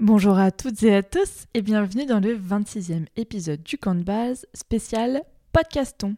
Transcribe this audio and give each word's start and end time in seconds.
Bonjour 0.00 0.38
à 0.38 0.52
toutes 0.52 0.84
et 0.84 0.94
à 0.94 1.02
tous 1.02 1.46
et 1.54 1.62
bienvenue 1.62 2.06
dans 2.06 2.20
le 2.20 2.36
26e 2.38 3.06
épisode 3.16 3.64
du 3.64 3.78
camp 3.78 3.96
de 3.96 4.04
base 4.04 4.46
spécial 4.54 5.22
Podcaston. 5.52 6.14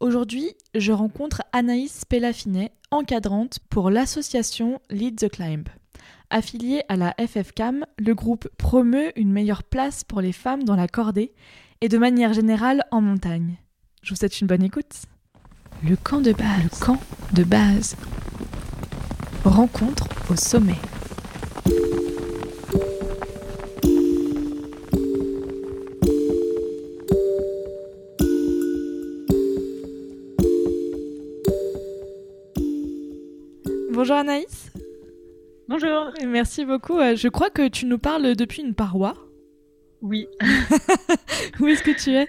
Aujourd'hui, 0.00 0.56
je 0.74 0.90
rencontre 0.90 1.42
Anaïs 1.52 2.04
Pellafinet, 2.06 2.72
encadrante 2.90 3.60
pour 3.70 3.88
l'association 3.90 4.80
Lead 4.90 5.16
the 5.16 5.30
Climb. 5.30 5.68
Affiliée 6.30 6.82
à 6.88 6.96
la 6.96 7.14
FFCAM, 7.24 7.86
le 7.98 8.16
groupe 8.16 8.48
promeut 8.58 9.16
une 9.16 9.30
meilleure 9.30 9.62
place 9.62 10.02
pour 10.02 10.20
les 10.20 10.32
femmes 10.32 10.64
dans 10.64 10.76
la 10.76 10.88
cordée 10.88 11.32
et 11.82 11.88
de 11.88 11.98
manière 11.98 12.32
générale 12.32 12.82
en 12.90 13.00
montagne. 13.00 13.58
Je 14.02 14.10
vous 14.10 14.16
souhaite 14.16 14.40
une 14.40 14.48
bonne 14.48 14.64
écoute. 14.64 15.02
Le 15.84 15.94
camp 15.94 16.20
de 16.20 16.32
base. 16.32 16.64
Le 16.64 16.84
camp 16.84 17.00
de 17.32 17.44
base. 17.44 17.94
Rencontre 19.44 20.08
au 20.30 20.34
sommet. 20.34 20.80
Bonjour 34.04 34.16
Anaïs. 34.18 34.70
Bonjour. 35.66 36.12
Merci 36.26 36.66
beaucoup. 36.66 36.98
Euh, 36.98 37.16
Je 37.16 37.26
crois 37.28 37.48
que 37.48 37.68
tu 37.68 37.86
nous 37.86 37.96
parles 37.96 38.36
depuis 38.36 38.60
une 38.60 38.74
paroi. 38.74 39.14
Oui. 40.02 40.28
Où 41.58 41.68
est-ce 41.68 41.82
que 41.82 41.90
tu 41.98 42.10
es? 42.10 42.28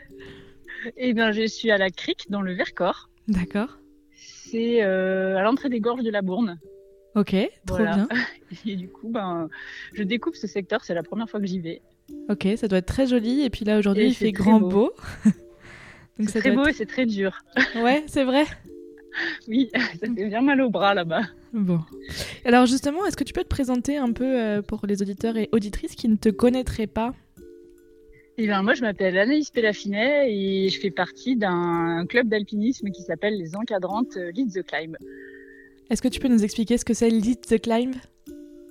Eh 0.96 1.12
bien, 1.12 1.34
je 1.34 1.46
suis 1.46 1.72
à 1.72 1.78
la 1.78 1.90
Crique, 1.90 2.28
dans 2.30 2.42
le 2.42 2.54
Vercors. 2.54 3.10
D'accord. 3.28 3.78
C'est 4.16 4.84
euh, 4.84 5.36
à 5.38 5.44
l'entrée 5.44 5.68
des 5.68 5.82
gorges 5.82 6.04
de 6.04 6.12
la 6.12 6.22
Bourne. 6.22 6.62
Ok, 7.14 7.36
trop 7.68 7.76
Voilà. 7.76 7.96
bien. 7.96 8.08
Et 8.66 8.78
du 8.78 8.88
coup, 8.88 9.10
ben, 9.10 9.50
je 9.92 10.04
découvre 10.04 10.38
ce 10.38 10.48
secteur. 10.48 10.86
C'est 10.86 10.94
la 10.94 11.04
première 11.04 11.30
fois 11.30 11.42
que 11.42 11.46
j'y 11.46 11.60
vais. 11.60 11.82
Ok, 12.30 12.48
ça 12.56 12.70
doit 12.70 12.78
être 12.78 12.86
très 12.86 13.06
joli. 13.06 13.44
Et 13.44 13.50
puis 13.50 13.66
là 13.66 13.78
aujourd'hui, 13.80 14.08
il 14.08 14.16
fait 14.16 14.32
grand 14.32 14.62
beau. 14.62 14.94
C'est 16.26 16.40
très 16.40 16.52
beau 16.52 16.66
et 16.68 16.72
c'est 16.72 16.86
très 16.86 17.06
dur. 17.06 17.38
Ouais, 17.76 18.06
c'est 18.08 18.24
vrai. 18.24 18.46
Oui, 19.48 19.70
ça 19.74 20.08
fait 20.08 20.10
bien 20.10 20.42
mal 20.42 20.62
au 20.62 20.70
bras 20.70 20.94
là-bas. 20.94 21.24
Bon. 21.54 21.80
Alors 22.44 22.66
justement, 22.66 23.06
est-ce 23.06 23.18
que 23.18 23.24
tu 23.24 23.34
peux 23.34 23.44
te 23.44 23.50
présenter 23.50 23.98
un 23.98 24.12
peu 24.12 24.26
euh, 24.26 24.62
pour 24.62 24.86
les 24.86 25.02
auditeurs 25.02 25.38
et 25.38 25.50
auditrices 25.52 25.96
qui 25.96 26.08
ne 26.08 26.16
te 26.16 26.30
connaîtraient 26.30 26.88
pas? 26.88 27.14
Eh 28.38 28.48
bien, 28.48 28.62
moi, 28.64 28.74
je 28.74 28.82
m'appelle 28.82 29.18
Anaïs 29.18 29.50
Pellafinet 29.50 30.30
et 30.30 30.68
je 30.68 30.80
fais 30.80 30.92
partie 30.92 31.38
d'un 31.38 32.06
club 32.10 32.28
d'alpinisme 32.28 32.92
qui 32.92 33.02
s'appelle 33.02 33.38
les 33.38 33.56
encadrantes 33.56 34.18
Lead 34.18 34.52
the 34.52 34.62
Climb. 34.62 34.98
Est-ce 35.90 36.02
que 36.02 36.10
tu 36.10 36.20
peux 36.20 36.28
nous 36.28 36.44
expliquer 36.44 36.78
ce 36.78 36.84
que 36.84 36.94
c'est 36.94 37.10
Lead 37.10 37.40
the 37.46 37.62
Climb? 37.62 37.94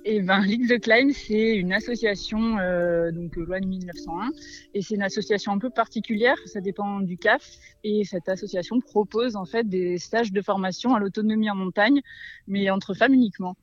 Et 0.07 0.21
ben, 0.21 0.39
Lead 0.41 0.69
the 0.69 0.79
Climb, 0.79 1.11
c'est 1.11 1.55
une 1.55 1.73
association 1.73 2.59
euh, 2.59 3.11
donc 3.11 3.37
euh, 3.37 3.45
loi 3.45 3.59
de 3.59 3.65
1901 3.65 4.29
et 4.75 4.81
c'est 4.81 4.93
une 4.93 5.01
association 5.01 5.51
un 5.51 5.57
peu 5.57 5.71
particulière. 5.71 6.37
Ça 6.45 6.61
dépend 6.61 6.99
du 6.99 7.17
CAF 7.17 7.43
et 7.83 8.03
cette 8.05 8.29
association 8.29 8.79
propose 8.79 9.35
en 9.35 9.45
fait 9.45 9.67
des 9.67 9.97
stages 9.97 10.31
de 10.31 10.41
formation 10.41 10.93
à 10.93 10.99
l'autonomie 10.99 11.49
en 11.49 11.55
montagne, 11.55 12.01
mais 12.47 12.69
entre 12.69 12.93
femmes 12.93 13.13
uniquement. 13.13 13.55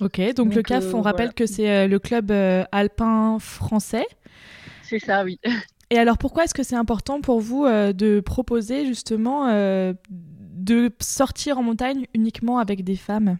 Ok, 0.00 0.20
donc, 0.34 0.54
le 0.54 0.62
CAF, 0.62 0.84
euh, 0.84 0.94
on 0.94 1.02
rappelle 1.02 1.26
voilà. 1.26 1.32
que 1.34 1.46
c'est 1.46 1.70
euh, 1.70 1.86
le 1.86 2.00
club 2.00 2.32
euh, 2.32 2.64
alpin 2.72 3.38
français. 3.38 4.06
C'est 4.82 4.98
ça, 4.98 5.22
oui. 5.22 5.38
Et 5.90 5.98
alors 5.98 6.18
pourquoi 6.18 6.44
est-ce 6.44 6.54
que 6.54 6.64
c'est 6.64 6.76
important 6.76 7.20
pour 7.20 7.40
vous 7.40 7.64
euh, 7.64 7.92
de 7.92 8.18
proposer 8.18 8.86
justement 8.86 9.48
euh, 9.48 9.92
de 10.10 10.90
sortir 11.00 11.58
en 11.58 11.62
montagne 11.62 12.06
uniquement 12.14 12.58
avec 12.58 12.82
des 12.82 12.96
femmes? 12.96 13.38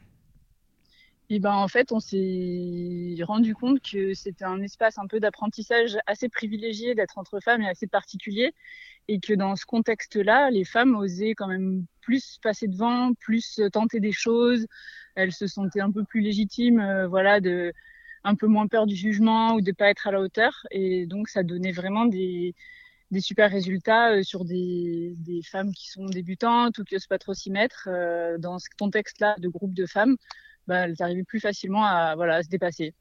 Et 1.31 1.39
ben 1.41 1.53
en 1.55 1.69
fait, 1.69 1.91
on 1.93 2.01
s'est 2.01 3.17
rendu 3.23 3.55
compte 3.55 3.81
que 3.81 4.13
c'était 4.15 4.45
un 4.45 4.61
espace 4.61 4.99
un 4.99 5.07
peu 5.07 5.21
d'apprentissage 5.21 5.97
assez 6.07 6.29
privilégié 6.29 6.95
d'être 6.95 7.17
entre 7.19 7.41
femmes 7.41 7.63
et 7.63 7.69
assez 7.69 7.87
particulier, 7.87 8.53
et 9.09 9.21
que 9.21 9.33
dans 9.33 9.57
ce 9.57 9.65
contexte-là, 9.65 10.51
les 10.51 10.65
femmes 10.65 10.95
osaient 10.97 11.35
quand 11.35 11.49
même 11.49 11.87
plus 12.03 12.39
passer 12.43 12.69
devant, 12.69 13.15
plus 13.15 13.61
tenter 13.73 14.01
des 14.01 14.13
choses. 14.13 14.67
Elles 15.15 15.33
se 15.33 15.47
sentaient 15.47 15.81
un 15.81 15.91
peu 15.91 16.05
plus 16.05 16.21
légitimes, 16.21 16.81
euh, 16.81 17.07
voilà, 17.09 17.41
de 17.41 17.73
un 18.25 18.35
peu 18.35 18.47
moins 18.47 18.67
peur 18.69 18.87
du 18.87 18.97
jugement 18.97 19.55
ou 19.55 19.61
de 19.61 19.73
pas 19.73 19.91
être 19.91 20.07
à 20.07 20.13
la 20.13 20.21
hauteur, 20.21 20.67
et 20.71 21.07
donc 21.07 21.29
ça 21.29 21.43
donnait 21.43 21.73
vraiment 21.73 22.07
des 22.07 22.55
des 23.11 23.21
super 23.21 23.51
résultats 23.51 24.13
euh, 24.13 24.23
sur 24.23 24.45
des, 24.45 25.15
des 25.19 25.43
femmes 25.43 25.73
qui 25.73 25.89
sont 25.91 26.07
débutantes 26.07 26.79
ou 26.79 26.85
qui 26.85 26.97
osent 26.97 27.07
pas 27.07 27.19
trop 27.19 27.35
s'y 27.35 27.51
mettre 27.51 27.89
euh, 27.91 28.39
dans 28.39 28.59
ce 28.59 28.69
contexte-là 28.79 29.37
de 29.39 29.49
groupe 29.49 29.75
de 29.75 29.87
femmes 29.87 30.17
bah, 30.67 30.87
elles 30.87 30.97
arrivaient 31.01 31.25
plus 31.25 31.41
facilement 31.41 31.85
à, 31.85 32.15
voilà, 32.17 32.37
à 32.37 32.43
se 32.43 32.49
dépasser. 32.49 32.95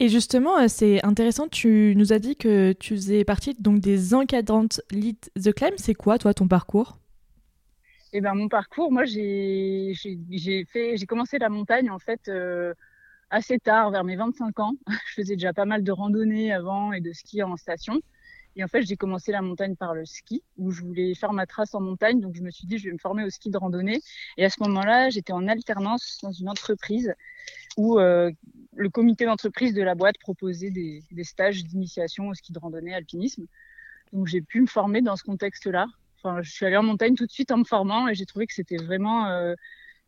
Et 0.00 0.08
justement, 0.08 0.58
euh, 0.58 0.66
c'est 0.68 1.04
intéressant, 1.04 1.48
tu 1.48 1.94
nous 1.96 2.12
as 2.12 2.18
dit 2.18 2.36
que 2.36 2.72
tu 2.72 2.94
faisais 2.94 3.24
partie 3.24 3.54
donc 3.54 3.80
des 3.80 4.12
encadrantes 4.14 4.80
Lead 4.90 5.18
the 5.40 5.52
Climb. 5.52 5.74
C'est 5.76 5.94
quoi 5.94 6.18
toi 6.18 6.34
ton 6.34 6.48
parcours? 6.48 6.98
Et 8.12 8.20
ben 8.20 8.34
mon 8.34 8.48
parcours, 8.48 8.92
moi 8.92 9.04
j'ai 9.04 9.94
commencé 11.08 11.38
la 11.38 11.48
montagne 11.48 11.90
en 11.90 11.98
fait 11.98 12.28
euh, 12.28 12.72
assez 13.30 13.58
tard, 13.58 13.90
vers 13.90 14.04
mes 14.04 14.16
25 14.16 14.60
ans. 14.60 14.74
Je 15.08 15.14
faisais 15.14 15.34
déjà 15.34 15.52
pas 15.52 15.64
mal 15.64 15.82
de 15.82 15.92
randonnées 15.92 16.52
avant 16.52 16.92
et 16.92 17.00
de 17.00 17.12
ski 17.12 17.42
en 17.42 17.56
station. 17.56 18.00
Et 18.56 18.62
en 18.62 18.68
fait, 18.68 18.82
j'ai 18.82 18.96
commencé 18.96 19.32
la 19.32 19.42
montagne 19.42 19.74
par 19.74 19.94
le 19.94 20.04
ski, 20.04 20.42
où 20.56 20.70
je 20.70 20.82
voulais 20.82 21.14
faire 21.14 21.32
ma 21.32 21.46
trace 21.46 21.74
en 21.74 21.80
montagne. 21.80 22.20
Donc, 22.20 22.34
je 22.36 22.42
me 22.42 22.50
suis 22.50 22.66
dit, 22.66 22.78
je 22.78 22.86
vais 22.86 22.92
me 22.92 22.98
former 22.98 23.24
au 23.24 23.30
ski 23.30 23.50
de 23.50 23.58
randonnée. 23.58 24.00
Et 24.36 24.44
à 24.44 24.50
ce 24.50 24.62
moment-là, 24.62 25.10
j'étais 25.10 25.32
en 25.32 25.48
alternance 25.48 26.18
dans 26.22 26.32
une 26.32 26.48
entreprise 26.48 27.14
où 27.76 27.98
euh, 27.98 28.30
le 28.76 28.88
comité 28.90 29.24
d'entreprise 29.24 29.74
de 29.74 29.82
la 29.82 29.94
boîte 29.94 30.18
proposait 30.18 30.70
des, 30.70 31.02
stages 31.24 31.64
d'initiation 31.64 32.28
au 32.28 32.34
ski 32.34 32.52
de 32.52 32.58
randonnée, 32.58 32.94
alpinisme. 32.94 33.46
Donc, 34.12 34.28
j'ai 34.28 34.40
pu 34.40 34.60
me 34.60 34.66
former 34.66 35.02
dans 35.02 35.16
ce 35.16 35.24
contexte-là. 35.24 35.86
Enfin, 36.18 36.40
je 36.42 36.50
suis 36.50 36.64
allée 36.64 36.76
en 36.76 36.84
montagne 36.84 37.16
tout 37.16 37.26
de 37.26 37.32
suite 37.32 37.50
en 37.50 37.58
me 37.58 37.64
formant 37.64 38.08
et 38.08 38.14
j'ai 38.14 38.24
trouvé 38.24 38.46
que 38.46 38.54
c'était 38.54 38.76
vraiment 38.76 39.26
euh, 39.26 39.54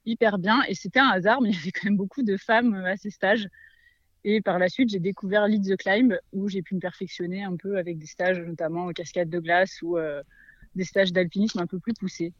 hyper 0.04 0.38
bien. 0.38 0.62
Et 0.68 0.74
c'était 0.74 1.00
un 1.00 1.08
hasard, 1.08 1.40
mais 1.40 1.50
il 1.50 1.56
y 1.56 1.58
avait 1.58 1.72
quand 1.72 1.84
même 1.84 1.96
beaucoup 1.96 2.22
de 2.22 2.36
femmes 2.36 2.74
euh, 2.74 2.92
à 2.92 2.96
ces 2.96 3.10
stages. 3.10 3.48
Et 4.28 4.40
par 4.40 4.58
la 4.58 4.68
suite, 4.68 4.90
j'ai 4.90 4.98
découvert 4.98 5.46
Lead 5.46 5.64
the 5.64 5.76
Climb, 5.76 6.18
où 6.32 6.48
j'ai 6.48 6.60
pu 6.60 6.74
me 6.74 6.80
perfectionner 6.80 7.44
un 7.44 7.54
peu 7.54 7.78
avec 7.78 7.96
des 7.96 8.06
stages, 8.06 8.40
notamment 8.40 8.86
aux 8.86 8.92
cascades 8.92 9.30
de 9.30 9.38
glace 9.38 9.78
ou 9.82 9.98
euh, 9.98 10.20
des 10.74 10.82
stages 10.82 11.12
d'alpinisme 11.12 11.60
un 11.60 11.66
peu 11.68 11.78
plus 11.78 11.94
poussés. 11.94 12.32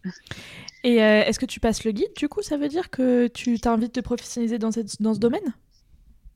Et 0.83 1.01
euh, 1.01 1.23
est-ce 1.23 1.39
que 1.39 1.47
tu 1.47 1.61
passes 1.61 1.85
le 1.85 1.93
guide 1.93 2.13
Du 2.17 2.29
coup, 2.29 2.43
ça 2.43 2.57
veut 2.57 2.67
dire 2.67 2.91
que 2.91 3.29
tu 3.29 3.61
t'invites 3.61 3.95
de 3.95 4.01
professionnaliser 4.01 4.59
dans, 4.59 4.73
cette, 4.73 5.01
dans 5.01 5.15
ce 5.15 5.21
domaine? 5.21 5.55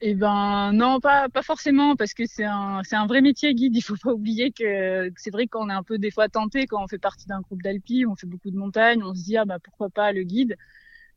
Eh 0.03 0.15
ben 0.15 0.73
non, 0.73 1.01
pas 1.01 1.29
pas 1.29 1.43
forcément, 1.43 1.95
parce 1.95 2.15
que 2.15 2.25
c'est 2.27 2.45
un 2.45 2.81
c'est 2.85 2.97
un 2.97 3.07
vrai 3.07 3.21
métier 3.21 3.53
guide. 3.53 3.77
Il 3.77 3.83
faut 3.83 3.97
pas 4.03 4.15
oublier 4.15 4.51
que, 4.51 5.09
que 5.09 5.21
c'est 5.21 5.31
vrai 5.31 5.47
qu'on 5.47 5.69
est 5.69 5.75
un 5.75 5.83
peu 5.83 5.99
des 5.99 6.11
fois 6.11 6.29
tenté 6.29 6.67
quand 6.67 6.83
on 6.83 6.87
fait 6.89 6.99
partie 6.99 7.27
d'un 7.27 7.41
groupe 7.41 7.61
d'alpi, 7.61 8.07
on 8.07 8.15
fait 8.15 8.27
beaucoup 8.27 8.51
de 8.51 8.57
montagnes, 8.57 9.03
on 9.03 9.15
se 9.15 9.25
dit 9.25 9.37
ah 9.37 9.45
bah 9.45 9.59
pourquoi 9.63 9.91
pas 9.91 10.13
le 10.13 10.23
guide? 10.23 10.57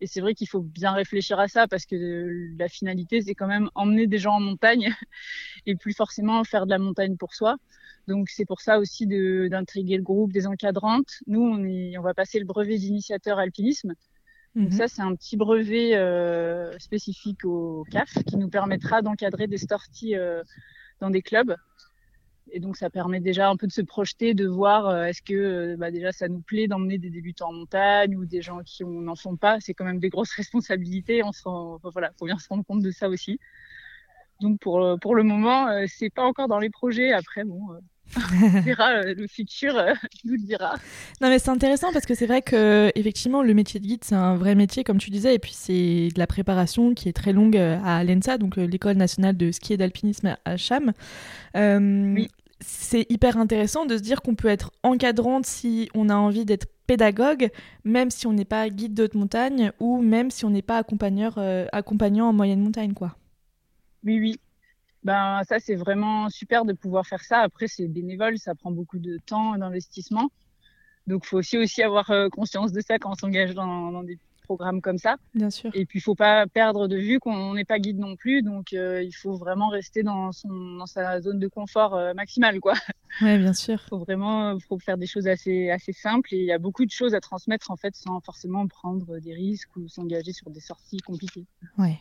Et 0.03 0.07
c'est 0.07 0.19
vrai 0.19 0.33
qu'il 0.33 0.49
faut 0.49 0.59
bien 0.59 0.91
réfléchir 0.91 1.39
à 1.39 1.47
ça 1.47 1.65
parce 1.65 1.85
que 1.85 1.95
la 2.57 2.67
finalité, 2.67 3.21
c'est 3.21 3.35
quand 3.35 3.47
même 3.47 3.69
emmener 3.73 4.05
des 4.05 4.17
gens 4.17 4.33
en 4.33 4.41
montagne 4.41 4.93
et 5.65 5.77
plus 5.77 5.93
forcément 5.93 6.43
faire 6.43 6.65
de 6.65 6.71
la 6.71 6.77
montagne 6.77 7.15
pour 7.15 7.33
soi. 7.33 7.55
Donc 8.09 8.27
c'est 8.27 8.43
pour 8.43 8.59
ça 8.59 8.79
aussi 8.79 9.07
d'intriguer 9.07 9.95
le 9.95 10.03
groupe 10.03 10.33
des 10.33 10.45
encadrantes. 10.45 11.19
Nous, 11.25 11.39
on, 11.41 11.63
est, 11.63 11.97
on 11.97 12.01
va 12.01 12.13
passer 12.13 12.37
le 12.37 12.45
brevet 12.45 12.77
d'initiateur 12.77 13.39
alpinisme. 13.39 13.93
Donc 14.55 14.71
Mhm. 14.71 14.71
ça, 14.71 14.87
c'est 14.89 15.01
un 15.01 15.15
petit 15.15 15.37
brevet 15.37 15.95
euh, 15.95 16.77
spécifique 16.79 17.45
au 17.45 17.85
CAF 17.89 18.13
qui 18.25 18.35
nous 18.35 18.49
permettra 18.49 19.01
d'encadrer 19.01 19.47
des 19.47 19.57
sorties 19.57 20.17
euh, 20.17 20.43
dans 20.99 21.09
des 21.09 21.21
clubs. 21.21 21.55
Et 22.55 22.59
donc 22.59 22.77
ça 22.77 22.91
permet 22.91 23.19
déjà 23.19 23.49
un 23.49 23.57
peu 23.57 23.65
de 23.65 23.71
se 23.71 23.81
projeter, 23.81 24.35
de 24.35 24.47
voir 24.47 24.87
euh, 24.87 25.05
est-ce 25.05 25.23
que 25.23 25.33
euh, 25.33 25.75
bah, 25.75 25.89
déjà 25.89 26.11
ça 26.11 26.27
nous 26.27 26.39
plaît 26.39 26.67
d'emmener 26.67 26.99
des 26.99 27.09
débutants 27.09 27.49
en 27.49 27.53
montagne 27.53 28.15
ou 28.15 28.25
des 28.25 28.43
gens 28.43 28.59
qui 28.63 28.83
on 28.83 29.01
n'en 29.01 29.15
font 29.15 29.35
pas. 29.35 29.57
C'est 29.59 29.73
quand 29.73 29.85
même 29.85 29.99
des 29.99 30.09
grosses 30.09 30.31
responsabilités. 30.37 31.23
On 31.23 31.29
enfin, 31.29 31.79
voilà, 31.91 32.11
faut 32.19 32.25
bien 32.25 32.37
se 32.37 32.47
rendre 32.47 32.63
compte 32.63 32.83
de 32.83 32.91
ça 32.91 33.09
aussi. 33.09 33.39
Donc 34.39 34.59
pour 34.59 34.83
euh, 34.83 34.97
pour 34.97 35.15
le 35.15 35.23
moment, 35.23 35.67
euh, 35.67 35.85
c'est 35.87 36.11
pas 36.11 36.21
encore 36.21 36.47
dans 36.47 36.59
les 36.59 36.69
projets. 36.69 37.11
Après 37.11 37.43
bon, 37.43 37.59
on 38.15 38.61
verra 38.61 39.01
le 39.01 39.25
futur 39.25 39.73
nous 40.23 40.33
le 40.33 40.45
dira. 40.45 40.75
Non 41.21 41.29
mais 41.29 41.39
c'est 41.39 41.49
intéressant 41.49 41.91
parce 41.91 42.05
que 42.05 42.13
c'est 42.13 42.27
vrai 42.27 42.43
que 42.43 42.91
effectivement 42.93 43.41
le 43.41 43.55
métier 43.55 43.79
de 43.79 43.85
guide 43.87 44.03
c'est 44.03 44.13
un 44.13 44.35
vrai 44.35 44.53
métier 44.53 44.83
comme 44.83 44.99
tu 44.99 45.09
disais 45.09 45.33
et 45.33 45.39
puis 45.39 45.53
c'est 45.55 46.09
de 46.13 46.19
la 46.19 46.27
préparation 46.27 46.93
qui 46.93 47.09
est 47.09 47.13
très 47.13 47.33
longue 47.33 47.57
à 47.57 48.03
l'ENSA 48.03 48.37
donc 48.37 48.57
l'école 48.57 48.97
nationale 48.97 49.35
de 49.35 49.51
ski 49.51 49.73
et 49.73 49.77
d'alpinisme 49.77 50.37
à 50.45 50.57
Cham. 50.57 50.93
Euh, 51.55 52.13
Oui. 52.13 52.29
C'est 52.65 53.05
hyper 53.09 53.37
intéressant 53.37 53.85
de 53.85 53.97
se 53.97 54.01
dire 54.01 54.21
qu'on 54.21 54.35
peut 54.35 54.47
être 54.47 54.71
encadrante 54.83 55.45
si 55.45 55.89
on 55.93 56.09
a 56.09 56.15
envie 56.15 56.45
d'être 56.45 56.67
pédagogue, 56.87 57.49
même 57.83 58.09
si 58.09 58.27
on 58.27 58.33
n'est 58.33 58.45
pas 58.45 58.69
guide 58.69 58.93
de 58.93 59.03
haute 59.03 59.15
montagne 59.15 59.71
ou 59.79 60.01
même 60.01 60.31
si 60.31 60.45
on 60.45 60.49
n'est 60.49 60.61
pas 60.61 60.77
accompagneur, 60.77 61.37
euh, 61.37 61.65
accompagnant 61.71 62.27
en 62.27 62.33
moyenne 62.33 62.61
montagne 62.61 62.93
quoi. 62.93 63.15
Oui, 64.03 64.19
oui. 64.19 64.39
Ben, 65.03 65.41
ça, 65.47 65.59
c'est 65.59 65.75
vraiment 65.75 66.29
super 66.29 66.63
de 66.63 66.73
pouvoir 66.73 67.05
faire 67.05 67.23
ça. 67.23 67.39
Après, 67.39 67.67
c'est 67.67 67.87
bénévole, 67.87 68.37
ça 68.37 68.55
prend 68.55 68.71
beaucoup 68.71 68.99
de 68.99 69.17
temps, 69.25 69.57
d'investissement. 69.57 70.29
Donc, 71.07 71.25
faut 71.25 71.37
aussi, 71.37 71.57
aussi 71.57 71.83
avoir 71.83 72.09
euh, 72.11 72.29
conscience 72.29 72.71
de 72.71 72.79
ça 72.79 72.97
quand 72.99 73.11
on 73.11 73.15
s'engage 73.15 73.53
dans, 73.53 73.91
dans 73.91 74.03
des 74.03 74.17
programme 74.55 74.81
comme 74.81 74.97
ça. 74.97 75.17
Bien 75.33 75.49
sûr. 75.49 75.71
Et 75.73 75.85
puis, 75.85 75.99
il 75.99 76.01
faut 76.01 76.15
pas 76.15 76.45
perdre 76.47 76.87
de 76.87 76.97
vue 76.97 77.19
qu'on 77.19 77.53
n'est 77.53 77.65
pas 77.65 77.79
guide 77.79 77.97
non 77.97 78.15
plus. 78.15 78.41
Donc, 78.41 78.71
il 78.71 79.11
faut 79.11 79.33
vraiment 79.33 79.69
rester 79.69 80.03
dans, 80.03 80.31
son, 80.31 80.75
dans 80.77 80.85
sa 80.85 81.21
zone 81.21 81.39
de 81.39 81.47
confort 81.47 81.99
maximale, 82.15 82.59
quoi. 82.59 82.73
Ouais, 83.21 83.37
bien 83.37 83.53
sûr. 83.53 83.79
Il 83.85 83.89
faut 83.89 83.99
vraiment 83.99 84.57
faut 84.59 84.79
faire 84.79 84.97
des 84.97 85.07
choses 85.07 85.27
assez, 85.27 85.69
assez 85.69 85.93
simples. 85.93 86.33
Et 86.33 86.37
il 86.37 86.45
y 86.45 86.51
a 86.51 86.59
beaucoup 86.59 86.85
de 86.85 86.91
choses 86.91 87.13
à 87.15 87.19
transmettre, 87.19 87.71
en 87.71 87.77
fait, 87.77 87.95
sans 87.95 88.19
forcément 88.21 88.67
prendre 88.67 89.19
des 89.19 89.33
risques 89.33 89.75
ou 89.75 89.87
s'engager 89.87 90.33
sur 90.33 90.49
des 90.49 90.59
sorties 90.59 90.97
compliquées. 90.97 91.45
Ouais. 91.77 91.99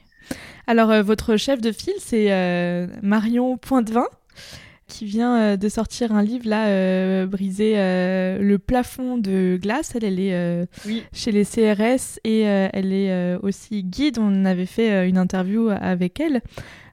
Alors, 0.66 1.02
votre 1.02 1.36
chef 1.36 1.60
de 1.60 1.72
file, 1.72 1.94
c'est 1.98 2.88
Marion 3.02 3.56
Pointevin 3.56 4.06
qui 4.92 5.06
vient 5.06 5.36
euh, 5.36 5.56
de 5.56 5.68
sortir 5.68 6.12
un 6.12 6.22
livre 6.22 6.46
là, 6.46 6.66
euh, 6.66 7.26
briser 7.26 7.74
euh, 7.76 8.38
le 8.38 8.58
plafond 8.58 9.16
de 9.16 9.58
glace. 9.60 9.94
Elle, 9.94 10.04
elle 10.04 10.20
est 10.20 10.66
chez 11.12 11.32
les 11.32 11.44
CRS 11.44 12.20
et 12.24 12.40
elle 12.40 12.92
est 12.92 13.36
aussi 13.42 13.82
guide. 13.82 14.18
On 14.18 14.44
avait 14.44 14.66
fait 14.66 15.08
une 15.08 15.18
interview 15.18 15.70
avec 15.70 16.20
elle. 16.20 16.42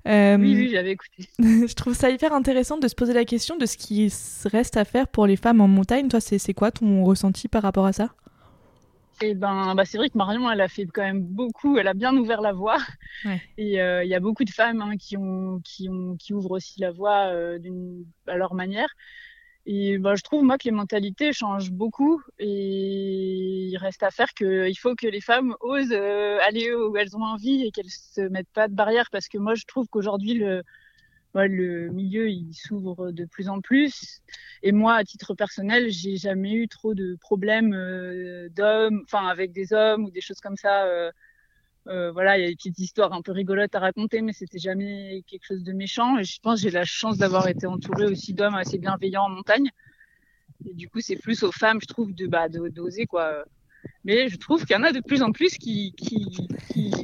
oui, 0.05 0.55
oui, 0.55 0.69
j'avais 0.71 0.91
écouté. 0.91 1.29
je 1.39 1.73
trouve 1.73 1.93
ça 1.93 2.09
hyper 2.09 2.33
intéressant 2.33 2.77
de 2.77 2.87
se 2.87 2.95
poser 2.95 3.13
la 3.13 3.25
question 3.25 3.57
de 3.57 3.65
ce 3.65 3.77
qui 3.77 4.11
reste 4.45 4.77
à 4.77 4.85
faire 4.85 5.07
pour 5.07 5.27
les 5.27 5.35
femmes 5.35 5.61
en 5.61 5.67
montagne. 5.67 6.07
Toi, 6.07 6.21
c'est 6.21 6.53
quoi 6.53 6.71
ton 6.71 7.03
ressenti 7.03 7.47
par 7.49 7.63
rapport 7.63 7.85
à 7.85 7.93
ça? 7.93 8.09
Et 9.21 9.35
ben, 9.35 9.75
bah, 9.75 9.85
c'est 9.85 9.97
vrai 9.97 10.09
que 10.09 10.17
Marion, 10.17 10.49
elle 10.49 10.61
a 10.61 10.67
fait 10.67 10.85
quand 10.85 11.01
même 11.01 11.21
beaucoup, 11.21 11.77
elle 11.77 11.87
a 11.87 11.93
bien 11.93 12.15
ouvert 12.15 12.41
la 12.41 12.53
voie. 12.53 12.77
Et 13.57 13.81
euh, 13.81 14.03
il 14.03 14.09
y 14.09 14.15
a 14.15 14.19
beaucoup 14.19 14.43
de 14.43 14.49
femmes 14.49 14.81
hein, 14.81 14.97
qui, 14.97 15.17
ont, 15.17 15.59
qui, 15.63 15.89
ont, 15.89 16.15
qui 16.15 16.33
ouvrent 16.33 16.51
aussi 16.51 16.79
la 16.79 16.91
voie 16.91 17.27
euh, 17.33 17.59
à 18.27 18.37
leur 18.37 18.53
manière. 18.53 18.89
Et 19.65 19.97
bah, 19.97 20.15
je 20.15 20.23
trouve, 20.23 20.43
moi, 20.43 20.57
que 20.57 20.63
les 20.65 20.71
mentalités 20.71 21.33
changent 21.33 21.71
beaucoup. 21.71 22.21
Et 22.39 23.67
il 23.67 23.77
reste 23.77 24.03
à 24.03 24.11
faire 24.11 24.33
qu'il 24.33 24.77
faut 24.77 24.95
que 24.95 25.07
les 25.07 25.21
femmes 25.21 25.55
osent 25.59 25.91
euh, 25.91 26.39
aller 26.47 26.73
où 26.73 26.95
elles 26.97 27.15
ont 27.15 27.23
envie 27.23 27.65
et 27.65 27.71
qu'elles 27.71 27.89
se 27.89 28.21
mettent 28.21 28.51
pas 28.53 28.67
de 28.67 28.73
barrières. 28.73 29.09
Parce 29.11 29.27
que 29.27 29.37
moi, 29.37 29.55
je 29.55 29.65
trouve 29.65 29.87
qu'aujourd'hui, 29.87 30.33
le, 30.35 30.63
le 31.35 31.89
milieu 31.89 32.29
il 32.29 32.53
s'ouvre 32.53 33.11
de 33.11 33.25
plus 33.25 33.49
en 33.49 33.61
plus. 33.61 34.21
Et 34.63 34.71
moi, 34.71 34.95
à 34.95 35.03
titre 35.03 35.33
personnel, 35.35 35.89
j'ai 35.89 36.17
jamais 36.17 36.53
eu 36.53 36.67
trop 36.67 36.93
de 36.93 37.15
problèmes 37.21 37.73
euh, 37.73 38.49
d'hommes, 38.49 39.01
enfin 39.05 39.27
avec 39.27 39.51
des 39.51 39.73
hommes 39.73 40.05
ou 40.05 40.11
des 40.11 40.21
choses 40.21 40.39
comme 40.39 40.57
ça. 40.57 40.85
Euh, 40.85 41.11
euh, 41.87 42.11
voilà, 42.11 42.37
il 42.37 42.41
y 42.41 42.45
a 42.45 42.49
des 42.49 42.55
petites 42.55 42.79
histoires 42.79 43.13
un 43.13 43.21
peu 43.21 43.31
rigolotes 43.31 43.73
à 43.73 43.79
raconter, 43.79 44.21
mais 44.21 44.33
c'était 44.33 44.59
jamais 44.59 45.23
quelque 45.27 45.45
chose 45.45 45.63
de 45.63 45.73
méchant. 45.73 46.17
Et 46.17 46.23
je 46.23 46.39
pense 46.41 46.59
j'ai 46.61 46.71
la 46.71 46.85
chance 46.85 47.17
d'avoir 47.17 47.47
été 47.47 47.67
entourée 47.67 48.05
aussi 48.05 48.33
d'hommes 48.33 48.55
assez 48.55 48.77
bienveillants 48.77 49.23
en 49.23 49.29
montagne. 49.29 49.69
Et 50.65 50.73
du 50.73 50.89
coup, 50.89 50.99
c'est 50.99 51.15
plus 51.15 51.43
aux 51.43 51.51
femmes, 51.51 51.79
je 51.81 51.87
trouve, 51.87 52.13
de 52.13 52.27
bah, 52.27 52.49
d'oser 52.49 53.05
quoi 53.05 53.45
mais 54.03 54.29
je 54.29 54.37
trouve 54.37 54.65
qu'il 54.65 54.75
y 54.75 54.79
en 54.79 54.83
a 54.83 54.91
de 54.91 55.01
plus 55.01 55.21
en 55.21 55.31
plus 55.31 55.57
qui, 55.57 55.93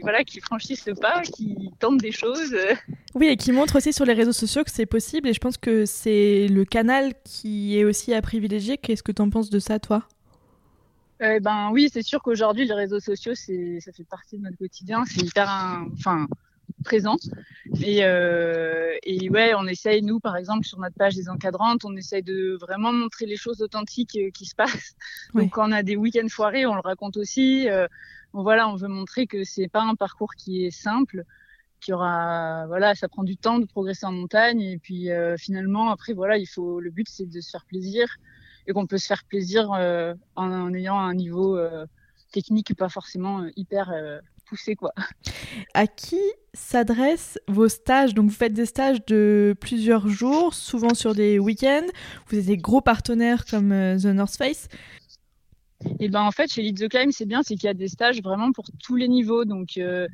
voilà, 0.01 0.24
qui 0.24 0.39
franchissent 0.39 0.86
le 0.86 0.95
pas, 0.95 1.22
qui 1.22 1.69
tentent 1.80 2.00
des 2.00 2.12
choses. 2.12 2.56
Oui, 3.13 3.27
et 3.27 3.38
qui 3.38 3.51
montrent 3.51 3.77
aussi 3.77 3.94
sur 3.94 4.06
les 4.06 4.13
réseaux 4.13 4.33
sociaux 4.33 4.63
que 4.63 4.72
c'est 4.72 4.86
possible. 4.86 5.27
Et 5.27 5.33
je 5.33 5.39
pense 5.39 5.57
que 5.57 5.86
c'est 5.86 6.48
le 6.48 6.66
canal 6.66 7.13
qui 7.24 7.77
est 7.77 7.83
aussi 7.83 8.13
à 8.13 8.22
privilégier. 8.22 8.77
Qu'est-ce 8.77 9.04
que 9.04 9.12
tu 9.12 9.22
en 9.22 9.30
penses 9.30 9.50
de 9.50 9.60
ça, 9.60 9.80
toi? 9.80 10.07
Euh, 11.22 11.39
ben 11.39 11.69
oui, 11.72 11.89
c'est 11.92 12.01
sûr 12.01 12.22
qu'aujourd'hui 12.22 12.66
les 12.66 12.74
réseaux 12.74 13.00
sociaux, 13.00 13.33
ça 13.36 13.92
fait 13.94 14.04
partie 14.10 14.38
de 14.38 14.44
notre 14.44 14.57
quotidien. 14.57 15.04
C'est 15.06 15.21
hyper, 15.21 15.50
enfin, 15.94 16.28
présent. 16.83 17.17
Et, 17.81 18.06
euh, 18.06 18.94
et 19.03 19.29
ouais, 19.29 19.53
on 19.56 19.67
essaye, 19.67 20.01
nous, 20.01 20.19
par 20.19 20.38
exemple, 20.38 20.65
sur 20.65 20.79
notre 20.79 20.95
page 20.95 21.15
des 21.15 21.29
encadrantes, 21.29 21.83
on 21.83 21.95
essaye 21.95 22.23
de 22.23 22.57
vraiment 22.62 22.94
montrer 22.94 23.25
les 23.25 23.35
choses 23.35 23.62
authentiques 23.62 24.17
euh, 24.17 24.29
qui 24.31 24.45
se 24.45 24.56
passent. 24.56 24.95
Donc, 25.33 25.51
quand 25.51 25.67
on 25.67 25.71
a 25.71 25.83
des 25.83 25.95
week-ends 25.95 26.29
foirés, 26.29 26.65
on 26.65 26.75
le 26.75 26.81
raconte 26.81 27.17
aussi. 27.17 27.67
Euh, 27.69 27.88
voilà, 28.33 28.69
on 28.69 28.75
veut 28.75 28.88
montrer 28.88 29.27
que 29.27 29.44
c'est 29.44 29.67
pas 29.67 29.81
un 29.81 29.95
parcours 29.95 30.35
qui 30.35 30.65
est 30.65 30.71
simple, 30.71 31.23
qui 31.81 31.91
aura, 31.94 32.65
voilà, 32.68 32.95
ça 32.95 33.07
prend 33.07 33.23
du 33.23 33.38
temps 33.38 33.59
de 33.59 33.65
progresser 33.65 34.06
en 34.06 34.11
montagne. 34.11 34.61
Et 34.61 34.77
puis, 34.77 35.11
euh, 35.11 35.35
finalement, 35.38 35.89
après, 35.89 36.13
voilà, 36.13 36.38
il 36.38 36.47
faut, 36.47 36.79
le 36.79 36.91
but, 36.91 37.07
c'est 37.09 37.29
de 37.29 37.41
se 37.41 37.50
faire 37.50 37.65
plaisir 37.65 38.07
et 38.68 38.73
qu'on 38.73 38.88
peut 38.88 38.97
se 38.97 39.07
faire 39.07 39.23
plaisir 39.25 39.71
euh, 39.73 40.13
en, 40.35 40.51
en, 40.51 40.73
ayant 40.73 40.97
un 40.97 41.13
niveau 41.13 41.59
technique 42.31 42.75
pas 42.75 42.89
forcément 42.89 43.45
hyper 43.56 43.94
quoi. 44.78 44.92
À 45.74 45.88
qui 45.88 46.19
s'adressent 46.54 47.40
vos 47.48 47.68
stages? 47.68 48.13
Donc, 48.13 48.30
vous 48.30 48.36
faites 48.36 48.54
des 48.54 48.66
stages 48.66 49.06
de 49.06 49.56
plusieurs 49.60 50.07
jours, 50.07 50.54
souvent 50.54 50.94
sur 50.94 51.13
des 51.13 51.40
week-ends. 51.40 51.88
Vous 52.28 52.38
avez 52.38 52.46
des 52.46 52.57
gros 52.57 52.81
partenaires 52.81 53.46
comme 53.46 53.72
euh, 53.72 53.98
The 53.98 54.06
North 54.06 54.36
Face. 54.36 54.68
Et 56.00 56.10
ben 56.10 56.22
en 56.22 56.31
fait, 56.31 56.52
chez 56.52 56.62
Lead 56.62 56.80
the 56.80 56.90
Climb, 56.90 57.12
c'est 57.12 57.25
bien, 57.25 57.44
c'est 57.44 57.56
qu'il 57.56 57.66
y 57.66 57.69
a 57.69 57.74
des 57.74 57.88
stages 57.88 58.22
vraiment 58.22 58.52
pour 58.52 58.66
tous 58.84 58.96
les 58.96 59.07
niveaux. 59.07 59.46
Donc, 59.46 59.75
il 59.75 59.84
euh, 59.84 60.07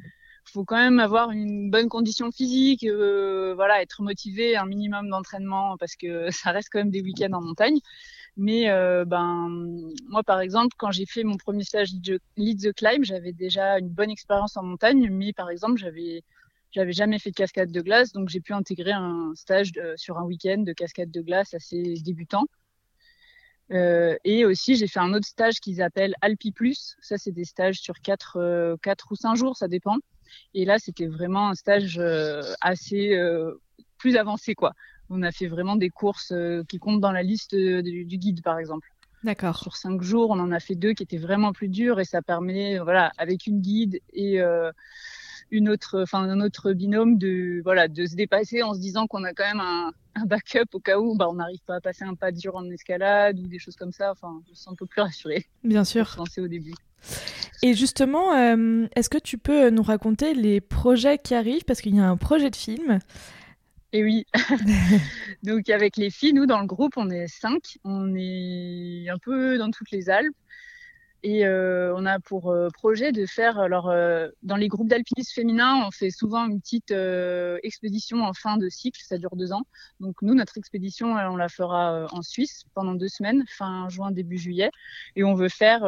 faut 0.45 0.65
quand 0.65 0.77
même 0.77 0.99
avoir 0.99 1.31
une 1.31 1.69
bonne 1.69 1.87
condition 1.87 2.31
physique, 2.31 2.83
euh, 2.83 3.53
voilà, 3.55 3.81
être 3.81 4.01
motivé, 4.01 4.55
un 4.55 4.65
minimum 4.65 5.09
d'entraînement 5.09 5.77
parce 5.77 5.95
que 5.95 6.27
ça 6.31 6.51
reste 6.51 6.69
quand 6.71 6.79
même 6.79 6.91
des 6.91 7.01
week-ends 7.01 7.33
en 7.33 7.41
montagne. 7.41 7.79
Mais 8.41 8.71
euh, 8.71 9.05
ben, 9.05 9.49
moi, 10.07 10.23
par 10.23 10.39
exemple, 10.39 10.75
quand 10.75 10.89
j'ai 10.89 11.05
fait 11.05 11.23
mon 11.23 11.37
premier 11.37 11.63
stage 11.63 11.91
Lead 12.37 12.59
the 12.59 12.73
Climb, 12.73 13.03
j'avais 13.03 13.33
déjà 13.33 13.77
une 13.77 13.89
bonne 13.89 14.09
expérience 14.09 14.57
en 14.57 14.63
montagne, 14.63 15.09
mais 15.11 15.31
par 15.31 15.51
exemple, 15.51 15.77
j'avais 15.77 16.23
j'avais 16.71 16.91
jamais 16.91 17.19
fait 17.19 17.29
de 17.29 17.35
cascade 17.35 17.71
de 17.71 17.81
glace, 17.81 18.13
donc 18.13 18.29
j'ai 18.29 18.39
pu 18.39 18.53
intégrer 18.53 18.93
un 18.93 19.33
stage 19.35 19.73
sur 19.95 20.17
un 20.17 20.23
week-end 20.23 20.59
de 20.59 20.73
cascade 20.73 21.11
de 21.11 21.21
glace 21.21 21.53
assez 21.53 21.95
débutant. 22.03 22.45
Euh, 23.73 24.17
et 24.23 24.43
aussi, 24.43 24.75
j'ai 24.75 24.87
fait 24.87 24.99
un 24.99 25.13
autre 25.13 25.27
stage 25.27 25.59
qu'ils 25.59 25.83
appellent 25.83 26.15
Alpi 26.21 26.51
Plus. 26.51 26.95
Ça, 27.01 27.19
c'est 27.19 27.31
des 27.31 27.45
stages 27.45 27.79
sur 27.79 27.99
4, 28.01 28.37
euh, 28.37 28.75
ou 29.11 29.15
5 29.15 29.35
jours, 29.35 29.55
ça 29.55 29.67
dépend. 29.67 29.97
Et 30.55 30.65
là, 30.65 30.79
c'était 30.79 31.07
vraiment 31.07 31.49
un 31.49 31.55
stage 31.55 31.99
euh, 31.99 32.41
assez 32.59 33.13
euh, 33.13 33.61
plus 33.99 34.17
avancé, 34.17 34.55
quoi 34.55 34.73
on 35.11 35.21
a 35.23 35.31
fait 35.31 35.47
vraiment 35.47 35.75
des 35.75 35.89
courses 35.89 36.31
euh, 36.31 36.63
qui 36.67 36.79
comptent 36.79 37.01
dans 37.01 37.11
la 37.11 37.21
liste 37.21 37.53
du, 37.53 38.17
guide, 38.17 38.41
par 38.41 38.57
exemple. 38.57 38.87
D'accord. 39.23 39.57
Sur 39.57 39.75
cinq 39.75 40.01
jours, 40.01 40.31
on 40.31 40.39
en 40.39 40.51
a 40.51 40.59
fait 40.59 40.73
deux 40.73 40.93
qui 40.93 41.03
étaient 41.03 41.17
vraiment 41.17 41.51
plus 41.51 41.67
durs 41.67 41.99
et 41.99 42.05
ça 42.05 42.21
permet, 42.21 42.79
voilà, 42.79 43.11
avec 43.17 43.45
une 43.45 43.59
guide 43.59 43.99
et 44.13 44.41
euh, 44.41 44.71
une 45.51 45.69
autre, 45.69 46.01
enfin 46.01 46.23
un 46.23 46.41
autre 46.41 46.71
binôme 46.71 47.17
de, 47.17 47.61
voilà, 47.63 47.87
de 47.87 48.05
se 48.05 48.15
dépasser 48.15 48.63
en 48.63 48.73
se 48.73 48.79
disant 48.79 49.05
qu'on 49.05 49.23
a 49.23 49.33
quand 49.33 49.43
même 49.43 49.59
un, 49.59 49.91
backup 50.25 50.73
au 50.73 50.79
cas 50.79 50.97
où, 50.97 51.15
bah, 51.15 51.27
on 51.29 51.35
n'arrive 51.35 51.61
pas 51.65 51.75
à 51.75 51.81
passer 51.81 52.03
un 52.03 52.15
pas 52.15 52.31
dur 52.31 52.55
en 52.55 52.65
escalade 52.69 53.39
ou 53.39 53.47
des 53.47 53.59
choses 53.59 53.75
comme 53.75 53.91
ça. 53.91 54.11
Enfin, 54.11 54.41
je 54.45 54.51
me 54.51 54.55
sens 54.55 54.73
un 54.73 54.75
peu 54.75 54.85
plus 54.85 55.01
rassurée. 55.01 55.45
Bien 55.63 55.83
sûr. 55.83 56.15
Pour 56.15 56.25
au 56.37 56.47
début. 56.47 56.73
Et 57.63 57.73
justement, 57.73 58.33
euh, 58.33 58.87
est-ce 58.95 59.09
que 59.09 59.17
tu 59.17 59.37
peux 59.37 59.69
nous 59.69 59.83
raconter 59.83 60.33
les 60.33 60.61
projets 60.61 61.17
qui 61.17 61.35
arrivent? 61.35 61.63
Parce 61.63 61.81
qu'il 61.81 61.95
y 61.95 61.99
a 61.99 62.09
un 62.09 62.17
projet 62.17 62.49
de 62.49 62.55
film 62.55 62.99
et 63.93 64.03
oui. 64.03 64.25
Donc 65.43 65.69
avec 65.69 65.97
les 65.97 66.09
filles, 66.09 66.33
nous 66.33 66.45
dans 66.45 66.59
le 66.59 66.67
groupe, 66.67 66.93
on 66.97 67.09
est 67.09 67.27
cinq. 67.27 67.77
On 67.83 68.13
est 68.15 69.09
un 69.09 69.17
peu 69.17 69.57
dans 69.57 69.71
toutes 69.71 69.91
les 69.91 70.09
Alpes. 70.09 70.35
Et 71.23 71.45
euh, 71.45 71.93
on 71.95 72.07
a 72.07 72.19
pour 72.19 72.49
euh, 72.49 72.69
projet 72.73 73.11
de 73.11 73.27
faire, 73.27 73.59
alors 73.59 73.89
euh, 73.89 74.29
dans 74.41 74.55
les 74.55 74.67
groupes 74.67 74.87
d'alpinistes 74.87 75.33
féminins, 75.33 75.85
on 75.85 75.91
fait 75.91 76.09
souvent 76.09 76.47
une 76.47 76.59
petite 76.59 76.89
euh, 76.89 77.59
expédition 77.61 78.23
en 78.23 78.33
fin 78.33 78.57
de 78.57 78.69
cycle, 78.69 78.99
ça 79.03 79.19
dure 79.19 79.35
deux 79.35 79.51
ans. 79.51 79.61
Donc 79.99 80.15
nous, 80.23 80.33
notre 80.33 80.57
expédition, 80.57 81.13
on 81.13 81.35
la 81.35 81.47
fera 81.47 82.07
en 82.11 82.23
Suisse 82.23 82.63
pendant 82.73 82.95
deux 82.95 83.07
semaines, 83.07 83.43
fin 83.47 83.87
juin, 83.89 84.11
début 84.11 84.39
juillet. 84.39 84.71
Et 85.15 85.23
on 85.23 85.35
veut 85.35 85.49
faire 85.49 85.81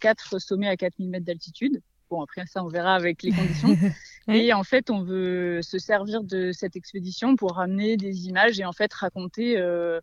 quatre 0.00 0.38
sommets 0.38 0.68
à 0.68 0.76
4000 0.76 1.08
mètres 1.08 1.24
d'altitude. 1.24 1.80
Bon, 2.10 2.22
après 2.22 2.46
ça, 2.46 2.62
on 2.64 2.68
verra 2.68 2.94
avec 2.94 3.22
les 3.22 3.32
conditions. 3.32 3.68
Et 4.28 4.52
en 4.52 4.62
fait, 4.62 4.90
on 4.90 5.02
veut 5.02 5.60
se 5.62 5.78
servir 5.78 6.22
de 6.22 6.52
cette 6.52 6.76
expédition 6.76 7.36
pour 7.36 7.56
ramener 7.56 7.96
des 7.96 8.26
images 8.26 8.58
et 8.58 8.64
en 8.64 8.72
fait 8.72 8.92
raconter, 8.94 9.58
euh, 9.58 10.00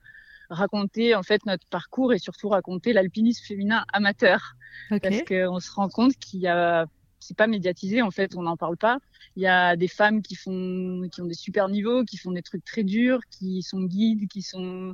raconter 0.50 1.16
en 1.16 1.24
fait 1.24 1.44
notre 1.48 1.66
parcours 1.68 2.14
et 2.14 2.20
surtout 2.20 2.50
raconter 2.50 2.94
l'alpinisme 2.94 3.44
féminin 3.44 3.84
amateur. 3.94 4.54
Parce 5.02 5.24
qu'on 5.24 5.60
se 5.60 5.72
rend 5.72 5.90
compte 5.90 6.14
qu'il 6.18 6.42
y 6.42 6.48
a 6.48 6.86
c'est 7.22 7.38
pas 7.38 7.48
médiatisé 7.48 8.02
en 8.02 8.12
fait, 8.12 8.36
on 8.36 8.44
n'en 8.44 8.58
parle 8.58 8.78
pas. 8.78 9.00
Il 9.36 9.44
y 9.44 9.48
a 9.48 9.76
des 9.76 9.88
femmes 9.88 10.22
qui 10.22 10.36
font 10.36 11.08
qui 11.12 11.22
ont 11.22 11.26
des 11.26 11.34
super 11.34 11.70
niveaux, 11.70 12.04
qui 12.04 12.18
font 12.18 12.32
des 12.32 12.42
trucs 12.42 12.66
très 12.66 12.84
durs, 12.84 13.22
qui 13.30 13.62
sont 13.64 13.84
guides, 13.84 14.28
qui 14.28 14.42
sont 14.42 14.94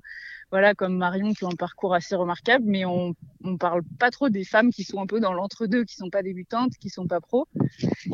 voilà 0.51 0.75
comme 0.75 0.97
Marion 0.97 1.33
qui 1.33 1.43
ont 1.45 1.51
un 1.51 1.55
parcours 1.55 1.93
assez 1.93 2.15
remarquable, 2.15 2.65
mais 2.67 2.85
on 2.85 3.15
on 3.43 3.57
parle 3.57 3.81
pas 3.99 4.11
trop 4.11 4.29
des 4.29 4.43
femmes 4.43 4.71
qui 4.71 4.83
sont 4.83 5.01
un 5.01 5.07
peu 5.07 5.19
dans 5.19 5.33
l'entre-deux, 5.33 5.83
qui 5.85 5.95
sont 5.95 6.09
pas 6.09 6.23
débutantes, 6.23 6.73
qui 6.79 6.89
sont 6.89 7.07
pas 7.07 7.21
pros. 7.21 7.47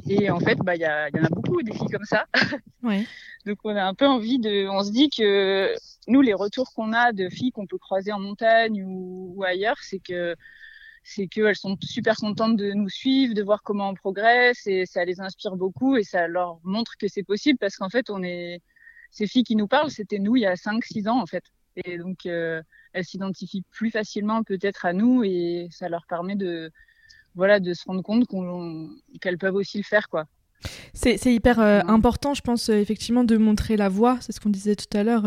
Et 0.07 0.29
en 0.29 0.39
fait, 0.39 0.57
bah 0.59 0.75
il 0.75 0.81
y, 0.81 0.85
a, 0.85 1.09
y 1.09 1.19
en 1.19 1.23
a 1.25 1.29
beaucoup 1.29 1.61
des 1.61 1.73
filles 1.73 1.91
comme 1.91 2.05
ça. 2.05 2.25
Ouais. 2.83 3.05
Donc 3.45 3.59
on 3.63 3.73
a 3.73 3.83
un 3.83 3.93
peu 3.93 4.05
envie 4.05 4.39
de, 4.39 4.67
on 4.67 4.83
se 4.83 4.91
dit 4.91 5.09
que 5.09 5.73
nous 6.09 6.19
les 6.19 6.33
retours 6.33 6.73
qu'on 6.73 6.91
a 6.91 7.13
de 7.13 7.29
filles 7.29 7.51
qu'on 7.51 7.65
peut 7.65 7.77
croiser 7.77 8.11
en 8.11 8.19
montagne 8.19 8.83
ou, 8.83 9.33
ou 9.37 9.43
ailleurs, 9.45 9.77
c'est 9.81 9.99
que 9.99 10.35
c'est 11.03 11.27
qu'elles 11.27 11.55
sont 11.55 11.77
super 11.81 12.15
contentes 12.15 12.55
de 12.55 12.71
nous 12.71 12.89
suivre, 12.89 13.33
de 13.33 13.43
voir 13.43 13.61
comment 13.61 13.89
on 13.89 13.93
progresse 13.93 14.65
et 14.67 14.85
ça 14.85 15.03
les 15.03 15.19
inspire 15.19 15.55
beaucoup 15.55 15.97
et 15.97 16.03
ça 16.03 16.27
leur 16.27 16.59
montre 16.63 16.97
que 16.97 17.07
c'est 17.07 17.23
possible 17.23 17.59
parce 17.59 17.75
qu'en 17.75 17.89
fait, 17.89 18.09
on 18.09 18.23
est 18.23 18.61
ces 19.11 19.27
filles 19.27 19.43
qui 19.43 19.55
nous 19.55 19.67
parlent, 19.67 19.91
c'était 19.91 20.19
nous 20.19 20.37
il 20.37 20.41
y 20.41 20.45
a 20.45 20.55
5-6 20.55 21.07
ans 21.09 21.21
en 21.21 21.25
fait. 21.25 21.43
Et 21.75 21.97
donc, 21.97 22.25
euh, 22.25 22.61
elles 22.93 23.05
s'identifient 23.05 23.63
plus 23.71 23.91
facilement 23.91 24.43
peut-être 24.43 24.85
à 24.85 24.93
nous 24.93 25.23
et 25.23 25.67
ça 25.71 25.89
leur 25.89 26.05
permet 26.07 26.35
de, 26.35 26.71
voilà, 27.35 27.59
de 27.59 27.73
se 27.73 27.83
rendre 27.85 28.03
compte 28.03 28.27
qu'elles 29.21 29.37
peuvent 29.37 29.55
aussi 29.55 29.77
le 29.77 29.83
faire, 29.83 30.07
quoi. 30.09 30.25
C'est 30.93 31.17
hyper 31.25 31.59
important, 31.59 32.33
je 32.33 32.41
pense, 32.41 32.69
effectivement, 32.69 33.25
de 33.25 33.35
montrer 33.35 33.75
la 33.75 33.89
voix. 33.89 34.17
C'est 34.21 34.31
ce 34.31 34.39
qu'on 34.39 34.49
disait 34.49 34.75
tout 34.75 34.97
à 34.97 35.03
l'heure. 35.03 35.25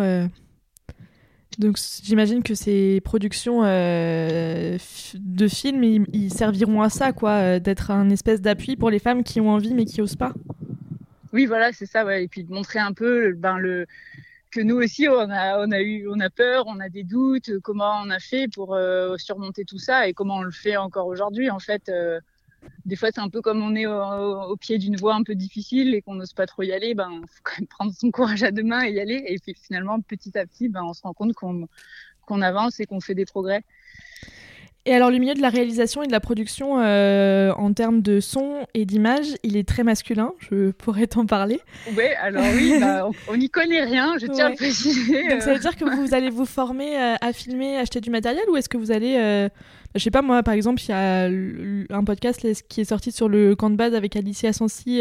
Donc 1.58 1.78
j'imagine 2.02 2.42
que 2.42 2.54
ces 2.54 3.00
productions 3.02 3.62
de 3.62 5.48
films, 5.48 6.06
ils, 6.12 6.32
serviront 6.32 6.82
à 6.82 6.90
ça, 6.90 7.12
quoi, 7.12 7.58
d'être 7.58 7.90
un 7.90 8.10
espèce 8.10 8.40
d'appui 8.40 8.76
pour 8.76 8.90
les 8.90 8.98
femmes 8.98 9.24
qui 9.24 9.40
ont 9.40 9.50
envie 9.50 9.74
mais 9.74 9.84
qui 9.84 10.02
osent 10.02 10.16
pas. 10.16 10.32
Oui, 11.32 11.46
voilà, 11.46 11.72
c'est 11.72 11.86
ça. 11.86 12.18
Et 12.18 12.28
puis 12.28 12.44
de 12.44 12.52
montrer 12.52 12.78
un 12.78 12.92
peu, 12.92 13.32
ben, 13.32 13.58
le, 13.58 13.86
que 14.50 14.62
nous 14.62 14.76
aussi, 14.76 15.06
on 15.08 15.30
a, 15.30 15.58
on 15.66 15.70
a 15.70 15.80
eu, 15.80 16.08
on 16.08 16.18
a 16.20 16.30
peur, 16.30 16.64
on 16.66 16.80
a 16.80 16.88
des 16.88 17.02
doutes, 17.02 17.58
comment 17.62 18.00
on 18.02 18.10
a 18.10 18.18
fait 18.18 18.48
pour 18.48 18.74
euh, 18.74 19.16
surmonter 19.18 19.64
tout 19.64 19.78
ça 19.78 20.08
et 20.08 20.14
comment 20.14 20.36
on 20.38 20.42
le 20.42 20.50
fait 20.50 20.76
encore 20.76 21.06
aujourd'hui. 21.06 21.50
En 21.50 21.58
fait, 21.58 21.88
euh, 21.88 22.20
des 22.84 22.96
fois, 22.96 23.10
c'est 23.12 23.20
un 23.20 23.28
peu 23.28 23.42
comme 23.42 23.62
on 23.62 23.74
est 23.74 23.86
au, 23.86 24.56
pied 24.56 24.78
d'une 24.78 24.96
voie 24.96 25.14
un 25.14 25.22
peu 25.22 25.34
difficile 25.34 25.94
et 25.94 26.02
qu'on 26.02 26.14
n'ose 26.14 26.32
pas 26.32 26.46
trop 26.46 26.62
y 26.62 26.72
aller. 26.72 26.94
Ben, 26.94 27.10
faut 27.28 27.42
quand 27.42 27.58
même 27.58 27.66
prendre 27.66 27.92
son 27.92 28.10
courage 28.10 28.42
à 28.42 28.50
deux 28.50 28.62
mains 28.62 28.84
et 28.84 28.92
y 28.92 29.00
aller. 29.00 29.24
Et 29.26 29.38
puis 29.38 29.54
finalement, 29.54 30.00
petit 30.00 30.36
à 30.38 30.46
petit, 30.46 30.68
ben, 30.68 30.82
on 30.84 30.94
se 30.94 31.02
rend 31.02 31.12
compte 31.12 31.32
qu'on 31.34 32.42
avance 32.42 32.80
et 32.80 32.86
qu'on 32.86 33.00
fait 33.00 33.14
des 33.14 33.26
progrès. 33.26 33.64
Et 34.88 34.94
alors, 34.94 35.10
le 35.10 35.18
milieu 35.18 35.34
de 35.34 35.42
la 35.42 35.48
réalisation 35.48 36.04
et 36.04 36.06
de 36.06 36.12
la 36.12 36.20
production 36.20 36.78
euh, 36.78 37.50
en 37.54 37.72
termes 37.72 38.02
de 38.02 38.20
son 38.20 38.68
et 38.72 38.84
d'image, 38.84 39.26
il 39.42 39.56
est 39.56 39.66
très 39.66 39.82
masculin. 39.82 40.32
Je 40.38 40.70
pourrais 40.70 41.08
t'en 41.08 41.26
parler. 41.26 41.60
Oui, 41.96 42.04
alors 42.20 42.44
oui, 42.54 42.76
bah, 42.80 43.08
on 43.26 43.36
n'y 43.36 43.50
connaît 43.50 43.82
rien, 43.82 44.16
je 44.20 44.28
tiens 44.28 44.46
à 44.46 44.50
le 44.50 44.54
préciser. 44.54 45.28
Donc, 45.28 45.42
ça 45.42 45.54
veut 45.54 45.58
dire 45.58 45.74
que 45.74 45.84
vous 45.84 46.14
allez 46.14 46.30
vous 46.30 46.46
former 46.46 46.96
euh, 46.96 47.14
à 47.20 47.32
filmer, 47.32 47.78
acheter 47.78 48.00
du 48.00 48.10
matériel 48.10 48.44
ou 48.48 48.56
est-ce 48.56 48.68
que 48.68 48.78
vous 48.78 48.92
allez. 48.92 49.16
Euh, 49.18 49.48
je 49.96 50.02
sais 50.02 50.10
pas, 50.10 50.22
moi, 50.22 50.42
par 50.42 50.54
exemple, 50.54 50.80
il 50.82 50.88
y 50.88 50.92
a 50.92 51.24
un 51.96 52.04
podcast 52.04 52.46
qui 52.68 52.80
est 52.80 52.84
sorti 52.84 53.12
sur 53.12 53.28
le 53.28 53.54
camp 53.56 53.70
de 53.70 53.76
base 53.76 53.94
avec 53.94 54.16
Alicia 54.16 54.52
Sansi. 54.52 55.00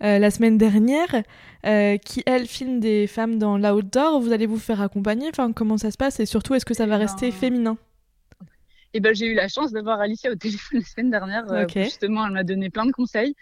la 0.00 0.30
semaine 0.30 0.58
dernière, 0.58 1.22
qui 2.04 2.22
elle 2.26 2.46
filme 2.46 2.80
des 2.80 3.06
femmes 3.06 3.38
dans 3.38 3.58
l'outdoor. 3.58 4.20
Vous 4.20 4.32
allez 4.32 4.46
vous 4.46 4.58
faire 4.58 4.80
accompagner. 4.80 5.28
Enfin, 5.28 5.52
comment 5.52 5.78
ça 5.78 5.90
se 5.90 5.96
passe 5.96 6.20
et 6.20 6.26
surtout, 6.26 6.54
est-ce 6.54 6.64
que 6.66 6.74
ça 6.74 6.86
va 6.86 6.96
eh 6.96 7.00
rester 7.00 7.30
ben, 7.30 7.36
féminin? 7.36 7.78
Et 8.92 9.00
ben 9.00 9.14
j'ai 9.14 9.26
eu 9.26 9.34
la 9.34 9.48
chance 9.48 9.72
d'avoir 9.72 10.00
Alicia 10.00 10.30
au 10.30 10.34
téléphone 10.34 10.80
la 10.80 10.84
semaine 10.84 11.10
dernière. 11.10 11.50
Euh, 11.50 11.66
justement, 11.68 12.26
elle 12.26 12.32
m'a 12.32 12.44
donné 12.44 12.70
plein 12.70 12.86
de 12.86 12.92
conseils 12.92 13.34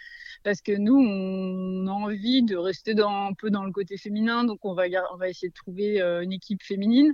parce 0.44 0.60
que 0.60 0.72
nous, 0.72 0.96
on 0.96 1.86
a 1.86 1.90
envie 1.90 2.42
de 2.42 2.56
rester 2.56 2.94
un 2.98 3.32
peu 3.34 3.50
dans 3.50 3.64
le 3.64 3.72
côté 3.72 3.96
féminin, 3.96 4.44
donc 4.44 4.64
on 4.64 4.74
va, 4.74 4.86
essayer 5.28 5.48
de 5.48 5.54
trouver 5.54 6.00
euh, 6.00 6.22
une 6.22 6.32
équipe 6.32 6.62
féminine. 6.62 7.12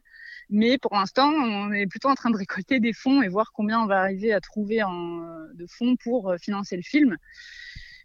Mais 0.50 0.78
pour 0.78 0.94
l'instant, 0.94 1.28
on 1.30 1.72
est 1.72 1.86
plutôt 1.86 2.08
en 2.08 2.14
train 2.14 2.30
de 2.30 2.36
récolter 2.36 2.80
des 2.80 2.92
fonds 2.92 3.22
et 3.22 3.28
voir 3.28 3.52
combien 3.52 3.80
on 3.80 3.86
va 3.86 4.00
arriver 4.00 4.32
à 4.32 4.40
trouver 4.40 4.82
en, 4.82 5.22
de 5.54 5.66
fonds 5.66 5.96
pour 5.96 6.30
euh, 6.30 6.36
financer 6.38 6.76
le 6.76 6.82
film. 6.82 7.16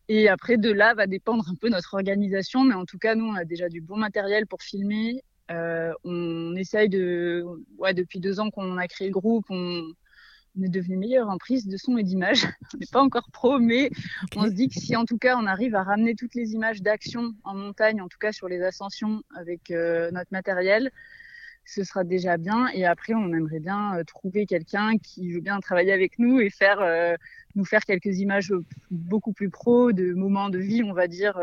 Et 0.07 0.27
après, 0.27 0.57
de 0.57 0.71
là 0.71 0.95
va 0.95 1.05
dépendre 1.05 1.47
un 1.49 1.55
peu 1.55 1.69
notre 1.69 1.93
organisation. 1.93 2.63
Mais 2.63 2.73
en 2.73 2.85
tout 2.85 2.97
cas, 2.97 3.15
nous, 3.15 3.25
on 3.25 3.35
a 3.35 3.45
déjà 3.45 3.69
du 3.69 3.81
bon 3.81 3.97
matériel 3.97 4.47
pour 4.47 4.63
filmer. 4.63 5.23
Euh, 5.51 5.93
on 6.03 6.55
essaye 6.55 6.89
de, 6.89 7.43
ouais, 7.77 7.93
depuis 7.93 8.19
deux 8.19 8.39
ans 8.39 8.49
qu'on 8.49 8.77
a 8.77 8.87
créé 8.87 9.07
le 9.07 9.13
groupe, 9.13 9.45
on, 9.49 9.91
on 10.59 10.63
est 10.63 10.69
devenu 10.69 10.97
meilleur 10.97 11.29
en 11.29 11.37
prise 11.37 11.67
de 11.67 11.77
son 11.77 11.97
et 11.97 12.03
d'image. 12.03 12.45
on 12.73 12.77
n'est 12.77 12.85
pas 12.91 13.01
encore 13.01 13.29
pro, 13.31 13.59
mais 13.59 13.89
on 14.35 14.45
se 14.45 14.51
dit 14.51 14.67
que 14.67 14.79
si 14.79 14.95
en 14.95 15.05
tout 15.05 15.17
cas 15.17 15.37
on 15.37 15.45
arrive 15.45 15.75
à 15.75 15.83
ramener 15.83 16.15
toutes 16.15 16.35
les 16.35 16.53
images 16.53 16.81
d'action 16.81 17.33
en 17.43 17.55
montagne, 17.55 18.01
en 18.01 18.07
tout 18.07 18.17
cas 18.19 18.31
sur 18.31 18.47
les 18.47 18.61
ascensions 18.61 19.23
avec 19.35 19.71
euh, 19.71 20.11
notre 20.11 20.31
matériel, 20.31 20.91
ce 21.65 21.83
sera 21.83 22.03
déjà 22.03 22.37
bien. 22.37 22.67
Et 22.73 22.85
après, 22.85 23.13
on 23.13 23.31
aimerait 23.33 23.59
bien 23.59 23.97
euh, 23.97 24.03
trouver 24.03 24.45
quelqu'un 24.45 24.97
qui 24.97 25.31
veut 25.31 25.41
bien 25.41 25.59
travailler 25.59 25.93
avec 25.93 26.17
nous 26.17 26.39
et 26.39 26.49
faire 26.49 26.79
euh, 26.81 27.15
nous 27.55 27.65
faire 27.65 27.85
quelques 27.85 28.19
images 28.19 28.53
beaucoup 28.89 29.33
plus 29.33 29.49
pro 29.49 29.91
de 29.91 30.13
moments 30.13 30.49
de 30.49 30.59
vie, 30.59 30.83
on 30.83 30.93
va 30.93 31.07
dire 31.07 31.39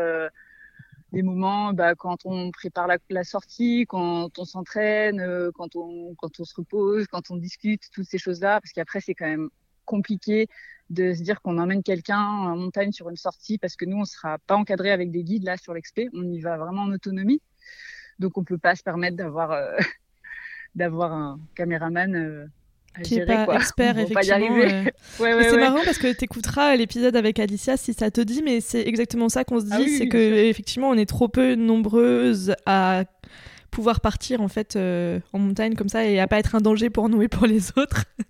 des 1.11 1.21
moments 1.21 1.73
bah, 1.73 1.95
quand 1.95 2.25
on 2.25 2.51
prépare 2.51 2.87
la, 3.09 3.23
sortie, 3.23 3.85
quand 3.87 4.37
on 4.37 4.45
s'entraîne, 4.45 5.19
euh, 5.19 5.51
quand 5.53 5.75
on, 5.75 6.15
quand 6.15 6.39
on 6.39 6.43
se 6.43 6.55
repose, 6.55 7.07
quand 7.07 7.31
on 7.31 7.37
discute, 7.37 7.83
toutes 7.93 8.07
ces 8.07 8.17
choses-là, 8.17 8.59
parce 8.61 8.73
qu'après 8.73 8.99
c'est 8.99 9.15
quand 9.15 9.27
même 9.27 9.49
compliqué 9.85 10.47
de 10.89 11.13
se 11.13 11.21
dire 11.21 11.41
qu'on 11.41 11.57
emmène 11.57 11.83
quelqu'un 11.83 12.19
en 12.19 12.55
montagne 12.55 12.91
sur 12.91 13.09
une 13.09 13.17
sortie 13.17 13.57
parce 13.57 13.75
que 13.75 13.85
nous 13.85 13.97
on 13.97 14.05
sera 14.05 14.37
pas 14.39 14.55
encadré 14.55 14.91
avec 14.91 15.11
des 15.11 15.23
guides 15.23 15.43
là 15.43 15.57
sur 15.57 15.73
l'expé, 15.73 16.09
on 16.13 16.23
y 16.23 16.39
va 16.41 16.57
vraiment 16.57 16.83
en 16.83 16.91
autonomie, 16.91 17.41
donc 18.19 18.37
on 18.37 18.43
peut 18.43 18.57
pas 18.57 18.75
se 18.75 18.83
permettre 18.83 19.17
d'avoir 19.17 19.51
euh, 19.51 19.77
d'avoir 20.75 21.13
un 21.13 21.39
caméraman 21.55 22.15
euh, 22.15 22.47
qui 23.03 23.15
n'est 23.15 23.25
pas 23.25 23.55
expert, 23.55 23.97
effectivement. 23.97 24.57
Euh. 24.57 24.83
c'est 25.17 25.57
marrant 25.57 25.81
parce 25.83 25.97
que 25.97 26.11
tu 26.13 26.25
écouteras 26.25 26.75
l'épisode 26.75 27.15
avec 27.15 27.39
Alicia 27.39 27.77
si 27.77 27.93
ça 27.93 28.11
te 28.11 28.21
dit, 28.21 28.41
mais 28.43 28.61
c'est 28.61 28.87
exactement 28.87 29.29
ça 29.29 29.43
qu'on 29.43 29.59
se 29.59 29.65
ah 29.71 29.77
dit, 29.77 29.89
c'est 29.89 30.07
que 30.07 30.17
effectivement 30.17 30.89
on 30.89 30.95
est 30.95 31.05
trop 31.05 31.27
peu 31.27 31.55
nombreuses 31.55 32.55
à 32.65 33.03
pouvoir 33.71 34.01
partir 34.01 34.41
en 34.41 34.47
fait 34.47 34.75
euh, 34.75 35.19
en 35.33 35.39
montagne 35.39 35.75
comme 35.75 35.89
ça 35.89 36.05
et 36.05 36.19
à 36.19 36.27
pas 36.27 36.39
être 36.39 36.55
un 36.55 36.61
danger 36.61 36.89
pour 36.89 37.09
nous 37.09 37.21
et 37.21 37.27
pour 37.27 37.45
les 37.45 37.71
autres. 37.77 38.05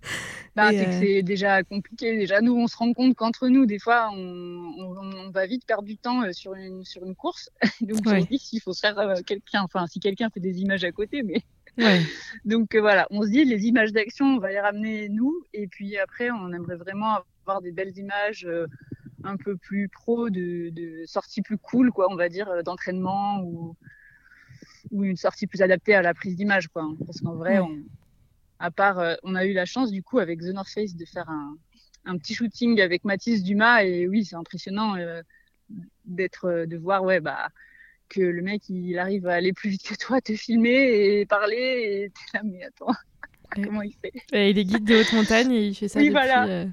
Bah, 0.55 0.71
c'est 0.71 0.87
euh, 0.87 0.99
c'est 0.99 1.21
déjà 1.21 1.61
compliqué. 1.61 2.17
Déjà, 2.17 2.41
nous, 2.41 2.55
on 2.55 2.65
se 2.65 2.75
rend 2.75 2.91
compte 2.93 3.13
qu'entre 3.13 3.47
nous, 3.47 3.67
des 3.67 3.77
fois, 3.77 4.09
on, 4.11 5.29
va 5.29 5.45
vite 5.45 5.67
perdre 5.67 5.83
du 5.83 5.97
temps 5.97 6.23
sur 6.33 6.55
une, 6.55 6.83
sur 6.83 7.05
une 7.05 7.13
course. 7.13 7.51
Donc, 7.81 7.99
on 8.07 8.19
se 8.19 8.25
dit 8.25 8.39
s'il 8.39 8.59
faut 8.59 8.73
faire 8.73 8.95
quelqu'un, 9.23 9.61
enfin, 9.61 9.85
si 9.85 9.99
quelqu'un 9.99 10.31
fait 10.31 10.39
des 10.39 10.59
images 10.59 10.83
à 10.83 10.91
côté, 10.91 11.21
mais 11.21 11.43
Donc 12.45 12.75
euh, 12.75 12.81
voilà, 12.81 13.07
on 13.09 13.23
se 13.23 13.29
dit 13.29 13.43
les 13.45 13.65
images 13.67 13.91
d'action, 13.91 14.25
on 14.25 14.39
va 14.39 14.49
les 14.49 14.59
ramener 14.59 15.09
nous, 15.09 15.33
et 15.53 15.67
puis 15.67 15.97
après, 15.97 16.31
on 16.31 16.51
aimerait 16.51 16.75
vraiment 16.75 17.19
avoir 17.45 17.61
des 17.61 17.71
belles 17.71 17.97
images 17.97 18.45
euh, 18.45 18.67
un 19.23 19.37
peu 19.37 19.57
plus 19.57 19.87
pro, 19.87 20.29
de, 20.29 20.69
de 20.69 21.05
sorties 21.05 21.41
plus 21.41 21.57
cool, 21.57 21.91
quoi, 21.91 22.07
on 22.11 22.15
va 22.15 22.29
dire, 22.29 22.49
euh, 22.49 22.61
d'entraînement 22.61 23.41
ou, 23.41 23.75
ou 24.91 25.03
une 25.03 25.17
sortie 25.17 25.47
plus 25.47 25.61
adaptée 25.61 25.95
à 25.95 26.01
la 26.01 26.13
prise 26.13 26.35
d'image, 26.35 26.67
quoi. 26.67 26.87
Parce 27.05 27.21
qu'en 27.21 27.35
vrai, 27.35 27.59
on, 27.59 27.77
à 28.59 28.71
part, 28.71 29.17
on 29.23 29.35
a 29.35 29.45
eu 29.45 29.53
la 29.53 29.65
chance 29.65 29.91
du 29.91 30.01
coup 30.01 30.19
avec 30.19 30.39
The 30.39 30.53
North 30.53 30.69
Face 30.69 30.95
de 30.95 31.05
faire 31.05 31.29
un, 31.29 31.57
un 32.05 32.17
petit 32.17 32.33
shooting 32.33 32.81
avec 32.81 33.05
Mathis 33.05 33.43
Dumas, 33.43 33.83
et 33.83 34.07
oui, 34.07 34.25
c'est 34.25 34.35
impressionnant 34.35 34.95
d'être, 36.05 36.65
de 36.65 36.77
voir, 36.77 37.03
ouais, 37.03 37.19
bah 37.19 37.49
que 38.09 38.21
le 38.21 38.41
mec 38.41 38.63
il 38.69 38.97
arrive 38.99 39.27
à 39.27 39.33
aller 39.33 39.53
plus 39.53 39.69
vite 39.69 39.83
que 39.83 39.95
toi, 39.95 40.21
te 40.21 40.35
filmer 40.35 41.19
et 41.19 41.25
parler 41.25 42.05
et 42.05 42.09
t'es 42.09 42.37
là 42.37 42.43
mais 42.43 42.63
attends 42.63 42.93
comment 43.55 43.81
il 43.81 43.93
fait? 43.93 44.11
et 44.33 44.49
Il 44.49 44.57
est 44.57 44.65
guide 44.65 44.83
de 44.83 44.95
haute 44.95 45.13
montagne 45.13 45.51
et 45.51 45.67
il 45.67 45.75
fait 45.75 45.87
ça 45.87 45.99
depuis, 45.99 46.15
euh, 46.15 46.65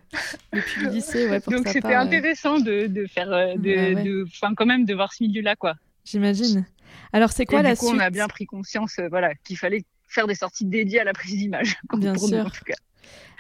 depuis, 0.53 0.83
le 0.83 0.91
lycée 0.91 1.29
ouais, 1.29 1.41
Donc 1.47 1.69
c'était 1.69 1.95
intéressant 1.95 2.59
de, 2.59 2.87
de, 2.87 3.07
faire 3.07 3.33
euh, 3.33 3.55
de, 3.55 4.03
de, 4.03 4.25
enfin, 4.25 4.55
quand 4.55 4.67
même 4.67 4.85
de 4.85 4.95
voir 4.95 5.12
ce 5.12 5.23
milieu 5.23 5.43
là 5.43 5.57
quoi. 5.57 5.75
J'imagine. 6.05 6.67
Alors 7.12 7.31
c'est 7.31 7.47
quoi 7.47 7.61
et 7.61 7.62
la 7.62 7.75
du 7.75 7.79
coup, 7.79 7.87
suite 7.87 7.99
On 7.99 8.03
a 8.03 8.11
bien 8.11 8.29
pris 8.29 8.47
conscience 8.47 8.99
euh, 8.99 9.09
voilà 9.09 9.35
qu'il 9.37 9.57
fallait 9.57 9.85
faire 10.09 10.26
des 10.26 10.35
sorties 10.35 10.64
dédiées 10.64 11.00
à 11.00 11.05
la 11.05 11.12
prise 11.12 11.37
d'image. 11.37 11.76
Bien 11.97 12.17
sûr. 12.17 12.47
en 12.47 12.50
tout 12.50 12.64
cas. 12.64 12.75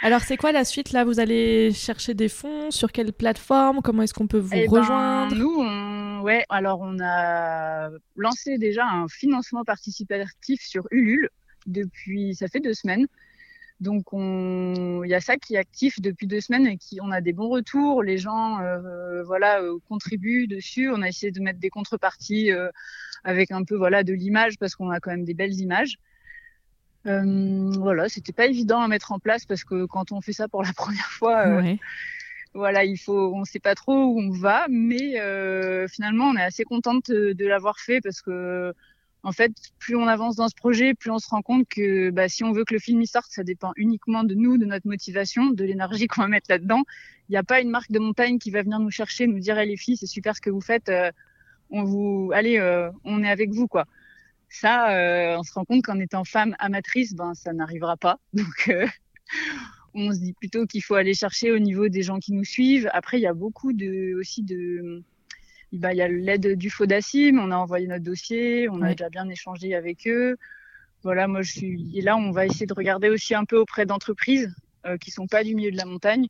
Alors, 0.02 0.20
c'est 0.20 0.36
quoi 0.36 0.52
la 0.52 0.64
suite? 0.64 0.92
Là 0.92 1.04
Vous 1.04 1.20
allez 1.20 1.72
chercher 1.72 2.14
des 2.14 2.28
fonds 2.28 2.70
Sur 2.70 2.92
quelle 2.92 3.12
plateforme? 3.12 3.80
Comment 3.82 4.02
est-ce 4.02 4.14
qu'on 4.14 4.26
peut 4.26 4.38
vous 4.38 4.50
eh 4.52 4.66
ben, 4.66 4.70
rejoindre? 4.70 5.34
Nous, 5.34 5.54
on... 5.58 5.83
ouais, 6.24 6.44
alors 6.48 6.80
on 6.80 6.98
a 7.00 7.90
lancé 8.16 8.58
déjà 8.58 8.86
un 8.86 9.06
financement 9.08 9.62
participatif 9.64 10.62
sur 10.62 10.86
Ulule 10.90 11.28
depuis, 11.66 12.34
ça 12.34 12.48
fait 12.48 12.60
deux 12.60 12.74
semaines. 12.74 13.06
Donc, 13.80 14.12
on... 14.12 15.02
il 15.04 15.10
y 15.10 15.14
a 15.14 15.20
ça 15.20 15.36
qui 15.36 15.54
est 15.54 15.58
actif 15.58 16.00
depuis 16.00 16.26
deux 16.26 16.40
semaines 16.40 16.66
et 16.66 16.78
qui, 16.78 17.00
on 17.02 17.10
a 17.10 17.20
des 17.20 17.32
bons 17.32 17.48
retours. 17.48 18.02
Les 18.02 18.18
gens, 18.18 18.60
euh, 18.60 19.22
voilà, 19.24 19.60
euh, 19.60 19.78
contribuent 19.88 20.46
dessus. 20.46 20.90
On 20.90 21.02
a 21.02 21.08
essayé 21.08 21.32
de 21.32 21.40
mettre 21.40 21.58
des 21.58 21.70
contreparties 21.70 22.50
euh, 22.52 22.70
avec 23.24 23.50
un 23.50 23.64
peu, 23.64 23.76
voilà, 23.76 24.02
de 24.04 24.12
l'image 24.12 24.58
parce 24.58 24.74
qu'on 24.74 24.90
a 24.90 25.00
quand 25.00 25.10
même 25.10 25.24
des 25.24 25.34
belles 25.34 25.60
images. 25.60 25.98
Voilà, 27.04 28.08
c'était 28.08 28.32
pas 28.32 28.46
évident 28.46 28.80
à 28.80 28.88
mettre 28.88 29.12
en 29.12 29.18
place 29.18 29.44
parce 29.44 29.62
que 29.62 29.84
quand 29.84 30.10
on 30.12 30.22
fait 30.22 30.32
ça 30.32 30.48
pour 30.48 30.62
la 30.62 30.72
première 30.76 31.10
fois, 31.10 31.62
voilà, 32.54 32.84
il 32.84 32.96
faut, 32.96 33.34
on 33.34 33.44
sait 33.44 33.58
pas 33.58 33.74
trop 33.74 34.04
où 34.04 34.20
on 34.20 34.30
va, 34.30 34.66
mais 34.68 35.20
euh, 35.20 35.88
finalement, 35.88 36.26
on 36.26 36.36
est 36.36 36.42
assez 36.42 36.64
contente 36.64 37.10
de, 37.10 37.46
l'avoir 37.46 37.78
fait 37.78 38.00
parce 38.00 38.22
que, 38.22 38.72
en 39.22 39.32
fait, 39.32 39.52
plus 39.78 39.96
on 39.96 40.06
avance 40.06 40.36
dans 40.36 40.48
ce 40.48 40.54
projet, 40.54 40.94
plus 40.94 41.10
on 41.10 41.18
se 41.18 41.28
rend 41.28 41.42
compte 41.42 41.66
que, 41.68 42.10
bah, 42.10 42.28
si 42.28 42.44
on 42.44 42.52
veut 42.52 42.64
que 42.64 42.74
le 42.74 42.80
film 42.80 43.00
y 43.02 43.06
sorte, 43.06 43.30
ça 43.30 43.42
dépend 43.42 43.72
uniquement 43.76 44.24
de 44.24 44.34
nous, 44.34 44.58
de 44.58 44.66
notre 44.66 44.86
motivation, 44.86 45.50
de 45.50 45.64
l'énergie 45.64 46.06
qu'on 46.08 46.22
va 46.22 46.28
mettre 46.28 46.50
là-dedans. 46.50 46.84
Il 47.28 47.32
n'y 47.32 47.38
a 47.38 47.42
pas 47.42 47.60
une 47.60 47.70
marque 47.70 47.90
de 47.90 47.98
montagne 47.98 48.38
qui 48.38 48.50
va 48.50 48.62
venir 48.62 48.78
nous 48.78 48.90
chercher, 48.90 49.26
nous 49.26 49.40
dire, 49.40 49.58
hey, 49.58 49.68
les 49.68 49.76
filles, 49.76 49.96
c'est 49.96 50.06
super 50.06 50.36
ce 50.36 50.40
que 50.40 50.50
vous 50.50 50.60
faites, 50.60 50.88
euh, 50.88 51.10
on 51.70 51.84
vous, 51.84 52.30
allez, 52.34 52.60
on 53.04 53.22
est 53.22 53.30
avec 53.30 53.50
vous, 53.50 53.66
quoi. 53.66 53.86
Ça, 54.54 54.92
euh, 54.92 55.36
on 55.36 55.42
se 55.42 55.52
rend 55.52 55.64
compte 55.64 55.82
qu'en 55.82 55.98
étant 55.98 56.22
femme 56.22 56.54
amatrice, 56.60 57.14
ben 57.14 57.34
ça 57.34 57.52
n'arrivera 57.52 57.96
pas. 57.96 58.20
Donc 58.34 58.68
euh, 58.68 58.86
on 59.94 60.12
se 60.12 60.18
dit 60.18 60.32
plutôt 60.32 60.66
qu'il 60.66 60.82
faut 60.82 60.94
aller 60.94 61.14
chercher 61.14 61.52
au 61.52 61.58
niveau 61.58 61.88
des 61.88 62.02
gens 62.02 62.18
qui 62.18 62.32
nous 62.32 62.44
suivent. 62.44 62.88
Après, 62.92 63.18
il 63.18 63.22
y 63.22 63.26
a 63.26 63.34
beaucoup 63.34 63.72
de 63.72 64.14
aussi 64.18 64.42
de 64.42 65.02
bah, 65.72 65.92
il 65.92 65.96
y 65.96 66.02
a 66.02 66.08
l'aide 66.08 66.56
du 66.56 66.70
FODACIM, 66.70 67.38
on 67.38 67.50
a 67.50 67.56
envoyé 67.56 67.86
notre 67.86 68.04
dossier, 68.04 68.68
on 68.68 68.82
a 68.82 68.92
déjà 68.92 69.08
bien 69.08 69.28
échangé 69.28 69.74
avec 69.74 70.06
eux. 70.06 70.36
Voilà, 71.02 71.26
moi 71.26 71.42
je 71.42 71.52
suis 71.52 71.98
et 71.98 72.00
là 72.00 72.16
on 72.16 72.30
va 72.30 72.46
essayer 72.46 72.66
de 72.66 72.74
regarder 72.74 73.08
aussi 73.08 73.34
un 73.34 73.44
peu 73.44 73.58
auprès 73.58 73.84
d'entreprises 73.84 74.54
euh, 74.86 74.96
qui 74.96 75.10
sont 75.10 75.26
pas 75.26 75.44
du 75.44 75.54
milieu 75.54 75.70
de 75.70 75.76
la 75.76 75.84
montagne, 75.84 76.28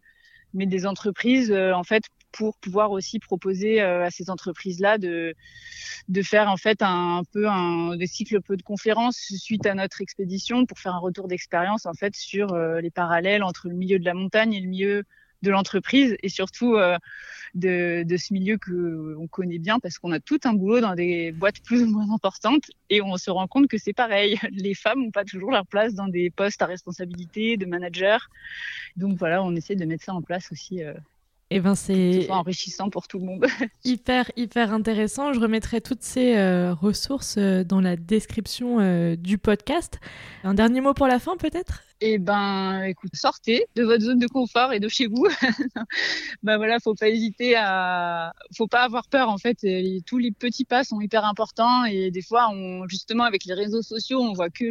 mais 0.53 0.67
des 0.67 0.87
entreprises 0.87 1.53
en 1.53 1.85
fait 1.85 2.05
pour 2.37 2.57
pouvoir 2.59 2.91
aussi 2.91 3.19
proposer 3.19 3.81
à 3.81 4.11
ces 4.11 4.29
entreprises-là 4.29 4.99
de, 4.99 5.35
de 6.09 6.23
faire 6.23 6.49
en 6.51 6.57
fait 6.57 6.83
un, 6.83 7.23
peu 7.33 7.49
un 7.49 7.97
des 7.97 8.07
cycles 8.07 8.41
peu 8.41 8.57
de 8.57 8.63
conférences 8.63 9.17
suite 9.17 9.67
à 9.67 9.75
notre 9.75 10.01
expédition 10.01 10.67
pour 10.67 10.79
faire 10.79 10.95
un 10.95 10.99
retour 10.99 11.29
d'expérience 11.29 11.87
en 11.87 11.95
fait 11.95 12.15
sur 12.17 12.57
les 12.57 12.91
parallèles 12.91 13.43
entre 13.43 13.69
le 13.69 13.75
milieu 13.75 13.99
de 13.99 14.05
la 14.05 14.15
montagne 14.15 14.53
et 14.55 14.61
le 14.61 14.69
milieu 14.69 15.05
de 15.45 15.51
l'entreprise 15.51 16.17
et 16.23 16.29
surtout 16.29 16.75
euh, 16.75 16.99
de, 17.55 18.03
de, 18.03 18.17
ce 18.17 18.33
milieu 18.33 18.59
que 18.59 19.17
on 19.17 19.29
connaît 19.29 19.59
bien 19.59 19.79
parce 19.79 19.99
qu'on 19.99 20.11
a 20.11 20.19
tout 20.19 20.41
un 20.45 20.55
boulot 20.55 20.81
dans 20.81 20.97
des 20.97 21.31
boîtes 21.31 21.61
plus 21.61 21.85
ou 21.85 21.87
moins 21.87 22.13
importantes 22.13 22.65
et 22.91 23.01
on 23.01 23.17
se 23.17 23.31
rend 23.31 23.47
compte 23.47 23.69
que 23.69 23.79
c'est 23.79 23.93
pareil. 23.93 24.41
Les 24.51 24.75
femmes 24.75 25.05
n'ont 25.05 25.11
pas 25.13 25.25
toujours 25.25 25.53
leur 25.53 25.67
place 25.67 25.95
dans 25.95 26.09
des 26.09 26.31
postes 26.31 26.63
à 26.63 26.67
responsabilité 26.67 27.57
de 27.57 27.67
manager. 27.67 28.29
Donc 28.97 29.17
voilà, 29.19 29.45
on 29.45 29.55
essaie 29.55 29.77
de 29.77 29.85
mettre 29.85 30.05
ça 30.05 30.15
en 30.15 30.23
place 30.23 30.51
aussi 30.51 30.83
euh, 30.83 30.95
eh 31.51 31.61
ben 31.61 31.75
c'est 31.75 32.31
enrichissant 32.31 32.91
pour 32.91 33.07
tout 33.07 33.19
le 33.19 33.27
monde. 33.27 33.47
hyper 33.85 34.31
hyper 34.37 34.73
intéressant. 34.73 35.33
Je 35.33 35.41
remettrai 35.41 35.81
toutes 35.81 36.03
ces 36.03 36.37
euh, 36.37 36.73
ressources 36.75 37.37
euh, 37.39 37.65
dans 37.65 37.81
la 37.81 37.97
description 37.97 38.81
euh, 38.81 39.15
du 39.17 39.39
podcast. 39.39 40.01
Un 40.43 40.55
dernier 40.55 40.81
mot 40.81 40.95
pour 40.95 41.07
la 41.07 41.19
fin 41.19 41.37
peut-être? 41.37 41.83
Eh 42.07 42.19
ben 42.19 42.83
écoute, 42.83 43.13
sortez 43.15 43.67
de 43.77 43.83
votre 43.83 44.03
zone 44.03 44.19
de 44.19 44.27
confort 44.27 44.75
et 44.75 44.79
de 44.79 44.89
chez 44.89 45.07
vous. 45.07 45.27
ben 46.43 46.59
voilà, 46.59 46.79
faut 46.79 46.95
pas 46.95 47.09
hésiter 47.09 47.55
à 47.57 48.35
faut 48.55 48.67
pas 48.67 48.83
avoir 48.83 49.09
peur 49.09 49.31
en 49.31 49.39
fait, 49.39 49.57
tous 50.05 50.19
les 50.19 50.31
petits 50.31 50.67
pas 50.67 50.85
sont 50.85 51.01
hyper 51.01 51.25
importants 51.25 51.87
et 51.87 52.11
des 52.11 52.21
fois 52.21 52.51
justement 52.89 53.25
avec 53.25 53.47
les 53.47 53.55
réseaux 53.55 53.81
sociaux, 53.81 54.21
on 54.21 54.35
voit 54.35 54.51
que 54.51 54.67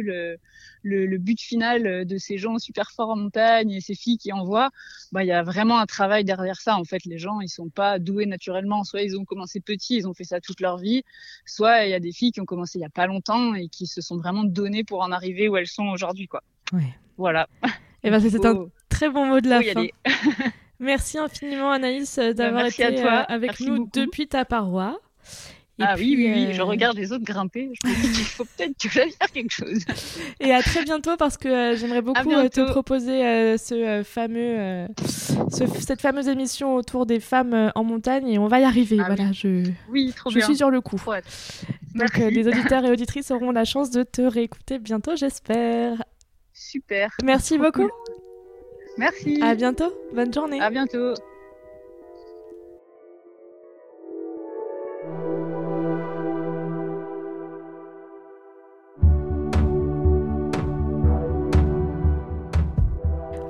le 0.84 1.18
but 1.18 1.40
final 1.40 2.06
de 2.06 2.18
ces 2.18 2.38
gens 2.38 2.58
super 2.58 2.92
forts 2.92 3.10
en 3.10 3.16
montagne 3.16 3.72
et 3.72 3.80
ces 3.80 3.96
filles 3.96 4.18
qui 4.18 4.32
envoient, 4.32 4.70
bah, 5.10 5.24
il 5.24 5.26
y 5.26 5.32
a 5.32 5.42
vraiment 5.42 5.80
un 5.80 5.86
travail 5.86 6.22
derrière 6.24 6.60
ça. 6.60 6.76
En 6.76 6.84
fait, 6.84 7.04
les 7.04 7.18
gens, 7.18 7.40
ils 7.40 7.48
sont 7.48 7.68
pas 7.68 7.98
doués 7.98 8.26
naturellement. 8.26 8.84
Soit 8.84 9.02
ils 9.02 9.18
ont 9.18 9.24
commencé 9.24 9.58
petits, 9.58 9.96
ils 9.96 10.06
ont 10.06 10.14
fait 10.14 10.22
ça 10.22 10.40
toute 10.40 10.60
leur 10.60 10.78
vie, 10.78 11.02
soit 11.46 11.84
il 11.84 11.90
y 11.90 11.94
a 11.94 12.00
des 12.00 12.12
filles 12.12 12.30
qui 12.30 12.40
ont 12.40 12.46
commencé 12.46 12.78
il 12.78 12.82
y 12.82 12.84
a 12.84 12.90
pas 12.90 13.08
longtemps 13.08 13.54
et 13.54 13.68
qui 13.68 13.88
se 13.88 14.00
sont 14.00 14.18
vraiment 14.18 14.44
données 14.44 14.84
pour 14.84 15.00
en 15.02 15.10
arriver 15.10 15.48
où 15.48 15.56
elles 15.56 15.66
sont 15.66 15.88
aujourd'hui, 15.88 16.28
quoi. 16.28 16.40
Ouais. 16.72 16.94
Voilà. 17.16 17.48
Et 17.64 17.68
eh 18.04 18.10
ben, 18.10 18.20
c'est 18.20 18.44
un 18.44 18.66
très 18.88 19.08
bon 19.08 19.26
mot 19.26 19.40
de 19.40 19.48
la 19.48 19.62
fin. 19.62 19.86
Merci 20.80 21.18
infiniment 21.18 21.70
Anaïs 21.70 22.16
bah, 22.16 22.32
d'avoir 22.32 22.66
été 22.66 22.84
euh, 22.84 23.22
avec 23.28 23.60
nous 23.60 23.88
depuis 23.92 24.26
ta 24.26 24.44
paroi 24.44 25.00
ah 25.80 25.94
oui, 25.98 26.14
oui, 26.16 26.32
oui, 26.32 26.54
je 26.54 26.60
euh, 26.60 26.64
regarde 26.64 26.96
les 26.96 27.12
autres 27.12 27.24
grimper. 27.24 27.70
Je 27.82 27.88
me 27.88 27.94
dis 27.94 28.12
qu'il 28.12 28.24
faut 28.24 28.44
peut-être 28.44 28.78
que 28.80 28.88
j'aille 28.88 29.10
faire 29.10 29.30
quelque 29.32 29.50
chose. 29.50 29.80
Et 30.40 30.52
à 30.52 30.62
très 30.62 30.84
bientôt 30.84 31.16
parce 31.16 31.36
que 31.36 31.48
euh, 31.48 31.76
j'aimerais 31.76 32.00
beaucoup 32.00 32.30
euh, 32.30 32.48
te 32.48 32.60
proposer 32.70 33.58
ce 33.58 34.02
fameux, 34.04 34.86
cette 35.50 36.00
fameuse 36.00 36.28
émission 36.28 36.76
autour 36.76 37.06
des 37.06 37.18
femmes 37.18 37.72
en 37.74 37.82
montagne 37.82 38.28
et 38.28 38.38
on 38.38 38.46
va 38.46 38.60
y 38.60 38.64
arriver. 38.64 38.98
Ah 39.00 39.06
voilà, 39.06 39.32
je, 39.32 39.68
oui, 39.88 40.12
trop 40.14 40.30
je 40.30 40.38
suis 40.40 40.56
sur 40.56 40.70
le 40.70 40.80
coup. 40.80 41.00
Donc 41.94 42.16
les 42.18 42.46
auditeurs 42.46 42.84
et 42.84 42.90
auditrices 42.90 43.30
auront 43.32 43.50
la 43.50 43.64
chance 43.64 43.90
de 43.90 44.04
te 44.04 44.22
réécouter 44.22 44.78
bientôt, 44.78 45.16
j'espère. 45.16 46.04
Super. 46.54 47.10
Merci 47.24 47.58
beaucoup. 47.58 47.90
Merci. 48.96 49.42
À 49.42 49.54
bientôt. 49.56 49.92
Bonne 50.14 50.32
journée. 50.32 50.60
À 50.60 50.70
bientôt. 50.70 51.14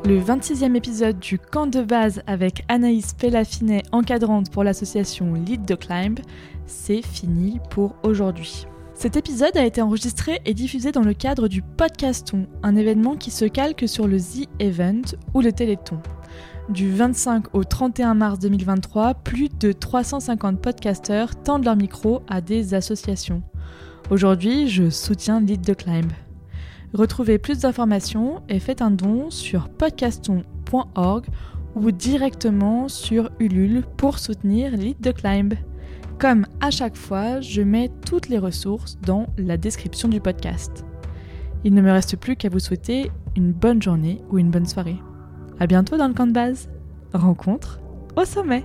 Le 0.06 0.20
26e 0.20 0.74
épisode 0.74 1.18
du 1.18 1.38
camp 1.38 1.66
de 1.66 1.82
base 1.82 2.22
avec 2.26 2.64
Anaïs 2.68 3.14
Pellafinet, 3.14 3.82
encadrante 3.92 4.50
pour 4.50 4.62
l'association 4.62 5.32
Lead 5.32 5.66
the 5.66 5.78
Climb, 5.78 6.18
c'est 6.66 7.00
fini 7.00 7.58
pour 7.70 7.96
aujourd'hui. 8.02 8.66
Cet 8.94 9.16
épisode 9.16 9.56
a 9.56 9.64
été 9.64 9.82
enregistré 9.82 10.40
et 10.44 10.54
diffusé 10.54 10.92
dans 10.92 11.02
le 11.02 11.14
cadre 11.14 11.48
du 11.48 11.62
Podcaston, 11.62 12.46
un 12.62 12.76
événement 12.76 13.16
qui 13.16 13.32
se 13.32 13.44
calque 13.44 13.88
sur 13.88 14.06
le 14.06 14.18
The 14.18 14.48
Event 14.60 15.02
ou 15.34 15.40
le 15.40 15.52
Téléthon. 15.52 15.98
Du 16.68 16.90
25 16.90 17.54
au 17.54 17.64
31 17.64 18.14
mars 18.14 18.38
2023, 18.38 19.14
plus 19.14 19.48
de 19.48 19.72
350 19.72 20.60
podcasteurs 20.60 21.34
tendent 21.34 21.64
leur 21.64 21.76
micro 21.76 22.22
à 22.28 22.40
des 22.40 22.72
associations. 22.72 23.42
Aujourd'hui, 24.10 24.68
je 24.68 24.88
soutiens 24.88 25.40
Lead 25.40 25.62
the 25.62 25.76
Climb. 25.76 26.10
Retrouvez 26.94 27.38
plus 27.38 27.58
d'informations 27.58 28.42
et 28.48 28.60
faites 28.60 28.80
un 28.80 28.92
don 28.92 29.28
sur 29.28 29.68
podcaston.org 29.70 31.26
ou 31.74 31.90
directement 31.90 32.88
sur 32.88 33.30
Ulule 33.40 33.82
pour 33.96 34.20
soutenir 34.20 34.76
Lead 34.76 35.00
the 35.00 35.12
Climb. 35.12 35.54
Comme 36.18 36.46
à 36.60 36.70
chaque 36.70 36.96
fois, 36.96 37.40
je 37.40 37.62
mets 37.62 37.90
toutes 38.06 38.28
les 38.28 38.38
ressources 38.38 38.98
dans 39.02 39.26
la 39.36 39.56
description 39.56 40.08
du 40.08 40.20
podcast. 40.20 40.84
Il 41.64 41.74
ne 41.74 41.82
me 41.82 41.90
reste 41.90 42.16
plus 42.16 42.36
qu'à 42.36 42.48
vous 42.48 42.58
souhaiter 42.60 43.10
une 43.36 43.52
bonne 43.52 43.82
journée 43.82 44.20
ou 44.30 44.38
une 44.38 44.50
bonne 44.50 44.66
soirée. 44.66 44.98
À 45.58 45.66
bientôt 45.66 45.96
dans 45.96 46.08
le 46.08 46.14
camp 46.14 46.26
de 46.26 46.32
base. 46.32 46.68
Rencontre 47.12 47.80
au 48.16 48.24
sommet. 48.24 48.64